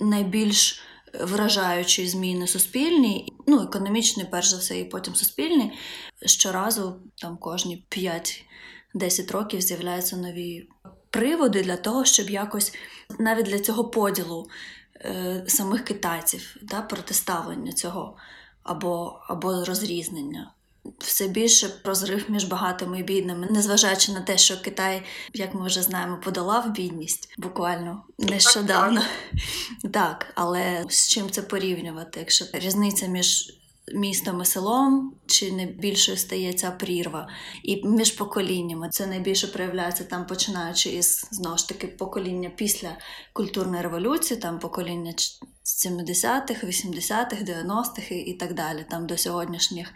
найбільш 0.00 0.82
вражаючі 1.20 2.08
зміни 2.08 2.46
суспільні, 2.46 3.32
ну 3.46 3.62
економічні, 3.62 4.24
перш 4.24 4.48
за 4.48 4.56
все, 4.56 4.80
і 4.80 4.84
потім 4.84 5.14
суспільні. 5.14 5.72
Щоразу 6.26 6.96
там 7.14 7.36
кожні 7.36 7.84
5-10 8.94 9.32
років 9.32 9.60
з'являються 9.60 10.16
нові 10.16 10.68
приводи 11.10 11.62
для 11.62 11.76
того, 11.76 12.04
щоб 12.04 12.30
якось 12.30 12.74
навіть 13.18 13.46
для 13.46 13.58
цього 13.58 13.84
поділу 13.84 14.48
е, 14.96 15.44
самих 15.46 15.84
китайців, 15.84 16.56
да, 16.62 16.82
протиставлення 16.82 17.72
цього 17.72 18.16
або, 18.62 19.20
або 19.28 19.64
розрізнення. 19.64 20.52
Все 20.98 21.28
більше 21.28 21.70
розрив 21.84 22.24
між 22.28 22.44
багатими 22.44 23.00
і 23.00 23.02
бідними, 23.02 23.48
незважаючи 23.50 24.12
на 24.12 24.20
те, 24.20 24.38
що 24.38 24.60
Китай, 24.60 25.02
як 25.34 25.54
ми 25.54 25.66
вже 25.66 25.82
знаємо, 25.82 26.20
подолав 26.24 26.70
бідність 26.70 27.34
буквально 27.38 28.02
нещодавно. 28.18 29.02
Так, 29.92 30.26
але 30.34 30.84
з 30.88 31.08
чим 31.08 31.30
це 31.30 31.42
порівнювати? 31.42 32.20
Якщо 32.20 32.44
різниця 32.52 33.06
між 33.06 33.56
містом 33.94 34.42
і 34.42 34.44
селом, 34.44 35.14
чи 35.26 35.52
не 35.52 35.66
більшою 35.66 36.18
стає 36.18 36.52
ця 36.52 36.70
прірва? 36.70 37.28
І 37.62 37.86
між 37.86 38.10
поколіннями 38.10 38.88
це 38.90 39.06
найбільше 39.06 39.46
проявляється 39.46 40.04
там, 40.04 40.26
починаючи 40.26 40.90
із 40.90 41.28
знову 41.30 41.56
ж 41.56 41.68
таки 41.68 41.86
покоління 41.86 42.50
після 42.56 42.96
культурної 43.32 43.82
революції, 43.82 44.40
там 44.40 44.58
покоління 44.58 45.14
70-х, 45.86 46.64
80-х, 46.64 47.42
90-х 47.42 48.10
і, 48.10 48.32
так 48.32 48.54
далі, 48.54 48.84
там 48.90 49.06
до 49.06 49.16
сьогоднішніх 49.16 49.92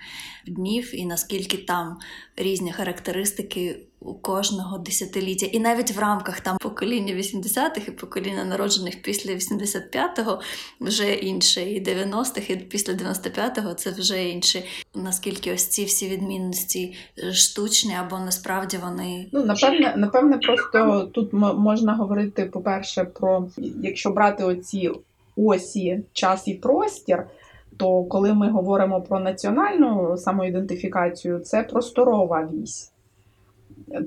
днів, 0.46 1.00
і 1.00 1.06
наскільки 1.06 1.56
там 1.56 1.98
різні 2.36 2.72
характеристики 2.72 3.80
у 4.00 4.14
кожного 4.14 4.78
десятиліття, 4.78 5.46
і 5.46 5.60
навіть 5.60 5.90
в 5.90 5.98
рамках 5.98 6.40
там 6.40 6.56
покоління 6.60 7.14
80-х 7.14 7.88
і 7.88 7.90
покоління 7.90 8.44
народжених 8.44 9.02
після 9.02 9.30
85-го 9.30 10.40
вже 10.80 11.14
інше, 11.14 11.62
і 11.62 11.82
90-х, 11.82 12.50
і 12.50 12.56
після 12.56 12.92
95-го 12.92 13.74
це 13.74 13.90
вже 13.90 14.28
інше. 14.28 14.62
Наскільки 14.94 15.52
ось 15.52 15.66
ці 15.66 15.84
всі 15.84 16.08
відмінності 16.08 16.94
штучні 17.32 17.94
або 17.94 18.18
насправді 18.18 18.76
вони 18.76 19.28
Ну, 19.32 19.44
напевне, 19.44 19.94
напевне, 19.96 20.38
просто 20.38 21.10
тут 21.14 21.32
можна 21.32 21.94
говорити, 21.94 22.44
по-перше, 22.44 23.04
про 23.04 23.48
якщо 23.82 24.10
брати 24.10 24.44
оці 24.44 24.90
осі 25.36 26.04
час 26.12 26.48
і 26.48 26.54
простір, 26.54 27.26
то 27.76 28.04
коли 28.04 28.34
ми 28.34 28.50
говоримо 28.50 29.00
про 29.00 29.20
національну 29.20 30.16
самоідентифікацію, 30.16 31.38
це 31.38 31.62
просторова 31.62 32.48
вісь. 32.52 32.90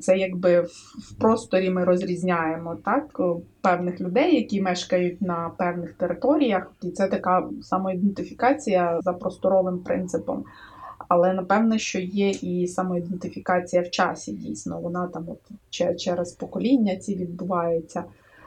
Це 0.01 0.17
якби 0.17 0.61
в 0.61 1.15
просторі 1.19 1.69
ми 1.69 1.83
розрізняємо 1.83 2.75
так, 2.85 3.21
певних 3.61 4.01
людей, 4.01 4.35
які 4.35 4.61
мешкають 4.61 5.21
на 5.21 5.51
певних 5.57 5.93
територіях, 5.93 6.71
і 6.83 6.91
це 6.91 7.07
така 7.07 7.49
самоідентифікація 7.61 8.99
за 9.01 9.13
просторовим 9.13 9.79
принципом. 9.79 10.43
Але 11.07 11.33
напевне, 11.33 11.79
що 11.79 11.99
є 11.99 12.29
і 12.29 12.67
самоідентифікація 12.67 13.81
в 13.81 13.89
часі, 13.89 14.31
дійсно. 14.31 14.79
Вона 14.79 15.07
там 15.07 15.25
от 15.29 15.39
через 15.97 16.31
покоління 16.31 16.95
ці 16.95 17.15
відбувається. 17.15 18.03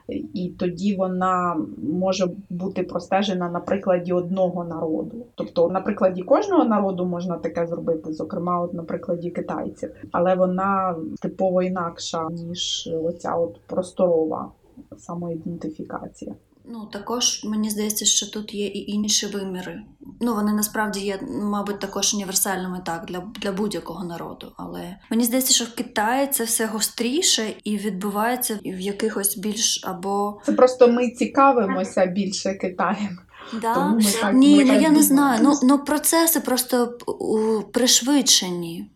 І 0.09 0.55
тоді 0.59 0.97
вона 0.97 1.57
може 1.83 2.29
бути 2.51 2.83
простежена 2.83 3.51
на 3.51 3.61
прикладі 3.61 4.13
одного 4.13 4.65
народу. 4.65 5.27
Тобто 5.35 5.69
на 5.69 5.81
прикладі 5.81 6.23
кожного 6.23 6.65
народу 6.65 7.07
можна 7.07 7.37
таке 7.37 7.67
зробити, 7.67 8.13
зокрема, 8.13 8.61
от 8.61 8.75
на 8.75 8.83
прикладі 8.83 9.31
китайців, 9.31 9.91
але 10.13 10.35
вона 10.35 10.97
типово 11.23 11.63
інакша, 11.63 12.29
ніж 12.31 12.91
оця 13.05 13.35
от 13.35 13.61
просторова 13.67 14.51
самоідентифікація. 14.99 16.35
Ну, 16.73 16.87
також 16.93 17.45
мені 17.45 17.71
здається, 17.71 18.05
що 18.05 18.31
тут 18.31 18.55
є 18.55 18.67
і 18.67 18.91
інші 18.93 19.27
виміри. 19.27 19.83
Ну, 20.21 20.35
вони 20.35 20.53
насправді 20.53 21.01
є, 21.01 21.21
мабуть, 21.43 21.79
також 21.81 22.15
універсальними 22.15 22.83
так 22.87 23.05
для, 23.07 23.23
для 23.41 23.53
будь-якого 23.53 24.05
народу. 24.05 24.53
Але 24.57 24.97
мені 25.11 25.25
здається, 25.25 25.55
що 25.55 25.65
в 25.65 25.75
Китаї 25.75 26.27
це 26.27 26.45
все 26.45 26.67
гостріше 26.67 27.53
і 27.65 27.77
відбувається 27.77 28.59
в 28.65 28.81
якихось 28.81 29.37
більш 29.39 29.85
або 29.85 30.41
Це 30.47 30.53
просто 30.53 30.89
ми 30.89 31.11
цікавимося 31.11 32.07
більше 32.07 32.55
Китаєм. 32.55 33.19
да? 33.61 33.75
Тому 33.75 33.97
ми 33.97 34.13
так, 34.21 34.35
Ні, 34.35 34.57
ми 34.57 34.65
ну 34.65 34.73
так 34.73 34.83
я 34.83 34.91
не 34.91 35.03
знаю. 35.03 35.41
Ну, 35.43 35.55
ну 35.63 35.79
процеси 35.79 36.41
просто 36.41 36.99
у- 37.07 37.63
пришвидшені. 37.63 38.91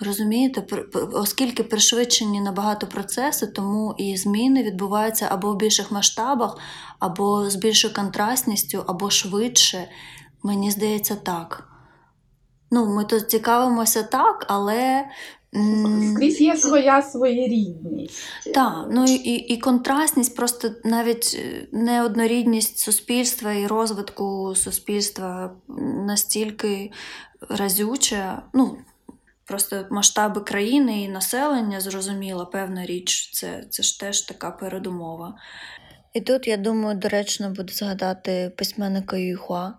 Розумієте, 0.00 0.84
оскільки 1.12 1.62
пришвидшені 1.62 2.40
набагато 2.40 2.86
процеси, 2.86 3.46
тому 3.46 3.94
і 3.98 4.16
зміни 4.16 4.62
відбуваються 4.62 5.28
або 5.30 5.52
в 5.52 5.56
більших 5.56 5.92
масштабах, 5.92 6.58
або 6.98 7.50
з 7.50 7.56
більшою 7.56 7.94
контрастністю, 7.94 8.84
або 8.86 9.10
швидше. 9.10 9.88
Мені 10.42 10.70
здається, 10.70 11.14
так. 11.14 11.68
Ну, 12.70 12.86
ми 12.86 13.04
тут 13.04 13.30
цікавимося 13.30 14.02
так, 14.02 14.46
але. 14.48 15.04
Скрізь 16.14 16.40
є 16.40 16.56
своя 16.56 17.02
своєрідність. 17.02 18.22
так, 18.54 18.86
ну 18.90 19.04
і, 19.04 19.12
і, 19.12 19.34
і 19.34 19.58
контрастність, 19.58 20.36
просто 20.36 20.70
навіть 20.84 21.40
е, 21.40 21.68
неоднорідність 21.72 22.78
суспільства 22.78 23.52
і 23.52 23.66
розвитку 23.66 24.54
суспільства 24.54 25.56
настільки 26.06 26.90
разюча. 27.48 28.42
Ну, 28.52 28.78
просто 29.44 29.86
масштаби 29.90 30.40
країни 30.40 31.02
і 31.02 31.08
населення, 31.08 31.80
зрозуміло, 31.80 32.46
певна 32.46 32.86
річ, 32.86 33.30
це, 33.32 33.64
це 33.70 33.82
ж 33.82 34.00
теж 34.00 34.20
така 34.20 34.50
передумова. 34.50 35.34
І 36.12 36.20
тут, 36.20 36.46
я 36.46 36.56
думаю, 36.56 36.98
доречно 36.98 37.50
буде 37.50 37.72
згадати 37.72 38.52
письменника 38.56 39.16
Юйхуа 39.16 39.72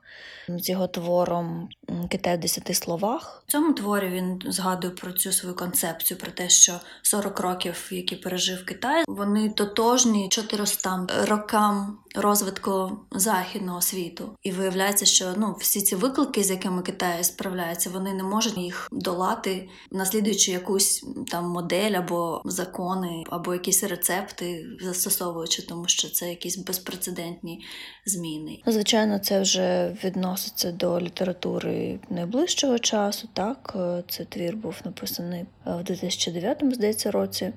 з 0.50 0.70
його 0.70 0.88
твором 0.88 1.70
Китай 2.10 2.38
в 2.38 2.39
десяти 2.39 2.74
словах. 2.74 3.43
В 3.48 3.52
цьому 3.52 3.74
творі 3.74 4.10
він 4.10 4.41
згадує 4.46 4.93
про 4.93 5.12
цю 5.12 5.32
свою 5.32 5.56
концепцію, 5.56 6.18
про 6.18 6.32
те, 6.32 6.50
що 6.50 6.74
40 7.02 7.39
років, 7.39 7.88
які 7.91 8.16
пережив 8.16 8.66
Китай, 8.66 9.04
вони 9.08 9.50
тотожні 9.50 10.30
400 10.30 11.08
рокам 11.28 11.98
розвитку 12.16 12.91
західного 13.12 13.82
світу. 13.82 14.30
І 14.43 14.52
виявляється, 14.52 15.06
що 15.06 15.34
ну 15.38 15.56
всі 15.60 15.82
ці 15.82 15.96
виклики, 15.96 16.43
з 16.43 16.52
якими 16.52 16.82
Китай 16.82 17.24
справляється, 17.24 17.89
вони 17.89 18.14
не 18.14 18.24
можуть 18.24 18.58
їх 18.58 18.88
долати, 18.91 19.70
наслідуючи 19.91 20.52
якусь 20.52 21.06
там 21.28 21.50
модель 21.50 21.91
або 21.91 22.41
закони, 22.46 23.24
або 23.30 23.54
якісь 23.54 23.84
рецепти, 23.84 24.66
застосовуючи, 24.82 25.62
тому 25.62 25.88
що 25.88 26.10
це 26.10 26.30
якісь 26.30 26.58
безпрецедентні 26.58 27.66
зміни. 28.06 28.62
Звичайно, 28.68 29.20
це 29.20 29.41
вже 29.41 29.98
відноситься 30.36 30.72
до 30.72 31.02
літератури 31.02 32.00
найближчого 32.10 32.80
часу. 32.80 33.28
Так, 33.34 33.74
Е, 33.76 34.04
це 34.08 34.26
твір 34.26 34.56
був 34.56 34.76
написаний 34.86 35.42
е, 35.42 35.46
в 35.66 35.84
2009, 35.84 36.64
здається, 36.76 37.12
році. 37.12 37.54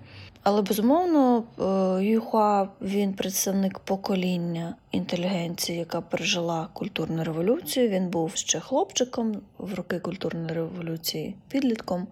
Але 0.48 0.62
безумовно, 0.62 1.44
е, 1.58 2.04
Юхуа 2.04 2.68
він 2.80 3.12
представник 3.12 3.78
покоління 3.78 4.74
інтелігенції, 4.92 5.78
яка 5.78 6.00
пережила 6.00 6.68
культурну 6.72 7.24
революцію. 7.24 7.88
Він 7.88 8.08
був 8.08 8.32
ще 8.34 8.60
хлопчиком 8.60 9.40
в 9.58 9.74
роки 9.74 9.98
культурної 9.98 10.54
революції, 10.54 11.36
підлітком. 11.48 12.06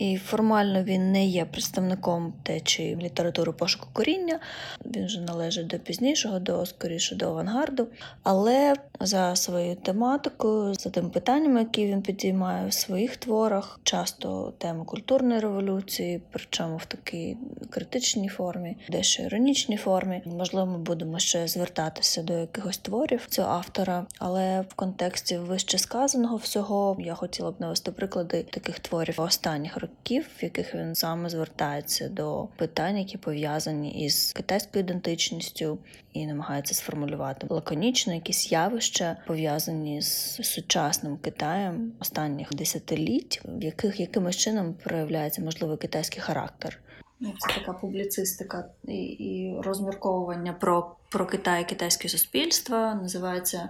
І 0.00 0.16
формально 0.16 0.82
він 0.82 1.12
не 1.12 1.26
є 1.26 1.44
представником 1.44 2.32
течії 2.42 2.96
літератури 2.96 3.52
пошуку 3.52 3.88
коріння. 3.92 4.40
Він 4.86 5.06
вже 5.06 5.20
належить 5.20 5.66
до 5.66 5.78
пізнішого, 5.78 6.38
до 6.38 6.66
скоріше 6.66 7.14
до 7.14 7.26
авангарду. 7.26 7.86
Але 8.22 8.74
за 9.00 9.36
своєю 9.36 9.76
тематикою, 9.76 10.74
за 10.74 10.90
тими 10.90 11.08
питаннями, 11.08 11.60
які 11.60 11.86
він 11.86 12.02
підіймає 12.02 12.68
в 12.68 12.72
своїх 12.72 13.16
творах, 13.16 13.80
часто 13.82 14.52
теми 14.58 14.84
культурної 14.84 15.40
революції, 15.40 16.22
причому 16.30 16.76
в 16.76 16.84
такій 16.84 17.36
критичній 17.70 18.28
формі, 18.28 18.76
дещо 18.88 19.22
іронічній 19.22 19.76
формі. 19.76 20.22
Можливо, 20.24 20.66
ми 20.66 20.78
будемо 20.78 21.18
ще 21.18 21.48
звертатися 21.48 22.22
до 22.22 22.38
якихось 22.38 22.78
творів 22.78 23.26
цього 23.28 23.48
автора, 23.48 24.06
але 24.18 24.60
в 24.60 24.74
контексті 24.74 25.38
вище 25.38 25.78
сказаного 25.78 26.36
всього 26.36 26.96
я 26.98 27.14
хотіла 27.14 27.50
б 27.50 27.54
навести 27.58 27.92
приклади 27.92 28.42
таких 28.42 28.78
творів 28.78 29.20
останніх 29.20 29.76
років, 29.76 30.28
в 30.38 30.44
яких 30.44 30.74
він 30.74 30.94
саме 30.94 31.30
звертається 31.30 32.08
до 32.08 32.48
питань, 32.56 32.98
які 32.98 33.18
пов'язані 33.18 34.04
із 34.04 34.32
китайською 34.32 34.84
ідентичністю, 34.84 35.78
і 36.12 36.26
намагається 36.26 36.74
сформулювати 36.74 37.46
лаконічно 37.50 38.14
якісь 38.14 38.52
явища 38.52 39.16
пов'язані 39.26 40.02
з 40.02 40.42
сучасним 40.42 41.16
Китаєм 41.16 41.92
останніх 42.00 42.54
десятиліть, 42.54 43.42
в 43.44 43.62
яких 43.62 44.00
якимось 44.00 44.36
чином 44.36 44.74
проявляється 44.84 45.42
можливо 45.42 45.76
китайський 45.76 46.22
характер. 46.22 46.78
Ну, 47.20 47.32
Це 47.38 47.60
така 47.60 47.72
публіцистика 47.72 48.64
і, 48.88 48.94
і 49.04 49.60
розмірковування 49.60 50.52
про, 50.52 50.96
про 51.08 51.26
Китай 51.26 51.62
і 51.62 51.64
китайське 51.64 52.08
суспільство. 52.08 52.76
Називається 52.76 53.68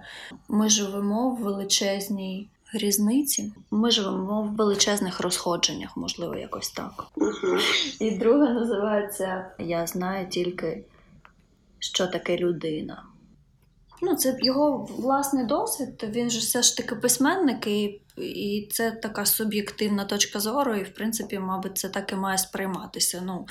Ми 0.49 0.69
живемо 0.69 1.31
в 1.31 1.39
величезній 1.43 2.49
різниці. 2.73 3.53
Ми 3.71 3.91
живемо 3.91 4.43
в 4.43 4.57
величезних 4.57 5.21
розходженнях, 5.21 5.97
можливо, 5.97 6.37
якось 6.37 6.71
так. 6.71 7.07
І 8.01 8.11
друга 8.11 8.53
називається 8.53 9.51
Я 9.59 9.87
знаю 9.87 10.27
тільки, 10.29 10.85
що 11.79 12.07
таке 12.07 12.37
людина. 12.37 13.03
Ну, 14.03 14.15
це 14.15 14.39
його 14.41 14.89
власний 14.99 15.45
досвід. 15.45 16.05
Він 16.09 16.31
же 16.31 16.39
все 16.39 16.63
ж 16.63 16.77
таки 16.77 16.95
письменник, 16.95 17.67
і, 17.67 18.01
і 18.17 18.69
це 18.73 18.91
така 18.91 19.27
суб'єктивна 19.27 20.05
точка 20.05 20.41
зору, 20.41 20.75
і 20.75 20.83
в 20.83 20.95
принципі, 20.95 21.39
мабуть, 21.39 21.79
це 21.79 21.89
так 21.89 22.13
і 22.13 22.15
має 22.15 22.39
сприйматися. 22.39 23.23
Ну, 23.25 23.47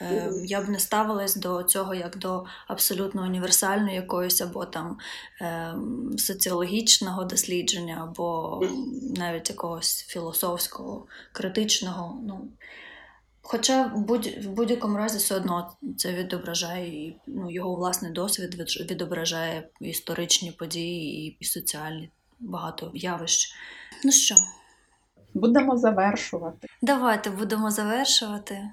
е, 0.00 0.30
я 0.44 0.60
б 0.60 0.68
не 0.68 0.78
ставилась 0.78 1.36
до 1.36 1.62
цього 1.62 1.94
як 1.94 2.18
до 2.18 2.44
абсолютно 2.66 3.22
універсальної 3.22 3.96
якоїсь 3.96 4.40
або 4.40 4.66
там 4.66 4.98
е, 5.40 5.74
соціологічного 6.18 7.24
дослідження, 7.24 8.08
або 8.10 8.60
навіть 9.16 9.50
якогось 9.50 10.04
філософського, 10.08 11.06
критичного. 11.32 12.20
Ну, 12.26 12.48
Хоча 13.50 13.86
в 13.86 13.98
будь, 14.00 14.26
в 14.26 14.48
будь-якому 14.48 14.98
разі 14.98 15.18
все 15.18 15.34
одно 15.34 15.72
це 15.96 16.12
відображає 16.12 17.06
і 17.06 17.16
ну, 17.26 17.50
його 17.50 17.74
власний 17.74 18.12
досвід 18.12 18.54
від- 18.54 18.90
відображає 18.90 19.68
історичні 19.80 20.52
події 20.52 21.26
і, 21.26 21.36
і 21.40 21.44
соціальні 21.44 22.10
багато 22.40 22.90
явищ. 22.94 23.54
Ну 24.04 24.12
що, 24.12 24.34
Будемо 25.34 25.76
завершувати. 25.76 26.68
давайте 26.82 27.30
будемо 27.30 27.70
завершувати. 27.70 28.70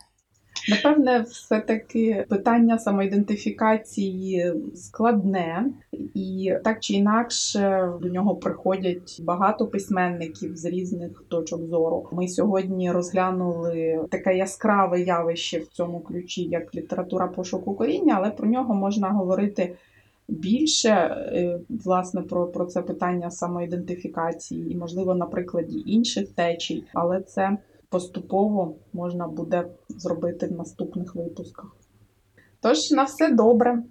Напевне, 0.69 1.19
все-таки 1.19 2.25
питання 2.29 2.77
самоідентифікації 2.77 4.53
складне, 4.75 5.65
і 6.13 6.53
так 6.63 6.79
чи 6.79 6.93
інакше 6.93 7.91
до 8.01 8.09
нього 8.09 8.35
приходять 8.35 9.21
багато 9.23 9.67
письменників 9.67 10.57
з 10.57 10.65
різних 10.65 11.23
точок 11.27 11.65
зору. 11.65 12.09
Ми 12.11 12.27
сьогодні 12.27 12.91
розглянули 12.91 14.05
таке 14.11 14.37
яскраве 14.37 15.01
явище 15.01 15.59
в 15.59 15.67
цьому 15.67 15.99
ключі, 15.99 16.43
як 16.43 16.75
література 16.75 17.27
пошуку 17.27 17.75
коріння, 17.75 18.13
але 18.17 18.31
про 18.31 18.47
нього 18.47 18.73
можна 18.73 19.09
говорити 19.09 19.75
більше, 20.27 20.89
е, 20.89 21.59
власне, 21.69 22.21
про, 22.21 22.47
про 22.47 22.65
це 22.65 22.81
питання 22.81 23.31
самоідентифікації, 23.31 24.71
і, 24.71 24.75
можливо, 24.75 25.15
на 25.15 25.25
прикладі 25.25 25.83
інших 25.85 26.27
течій, 26.29 26.83
але 26.93 27.21
це 27.21 27.57
поступово 27.89 28.75
можна 28.93 29.27
буде 29.27 29.67
зробити 29.89 30.47
в 30.47 30.51
наступних 30.51 31.15
випусках. 31.15 31.75
Тож 32.61 32.91
на 32.91 33.03
все 33.03 33.33
добре. 33.33 33.83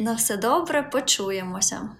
На 0.00 0.14
все 0.14 0.36
добре, 0.36 0.82
почуємося. 0.82 1.90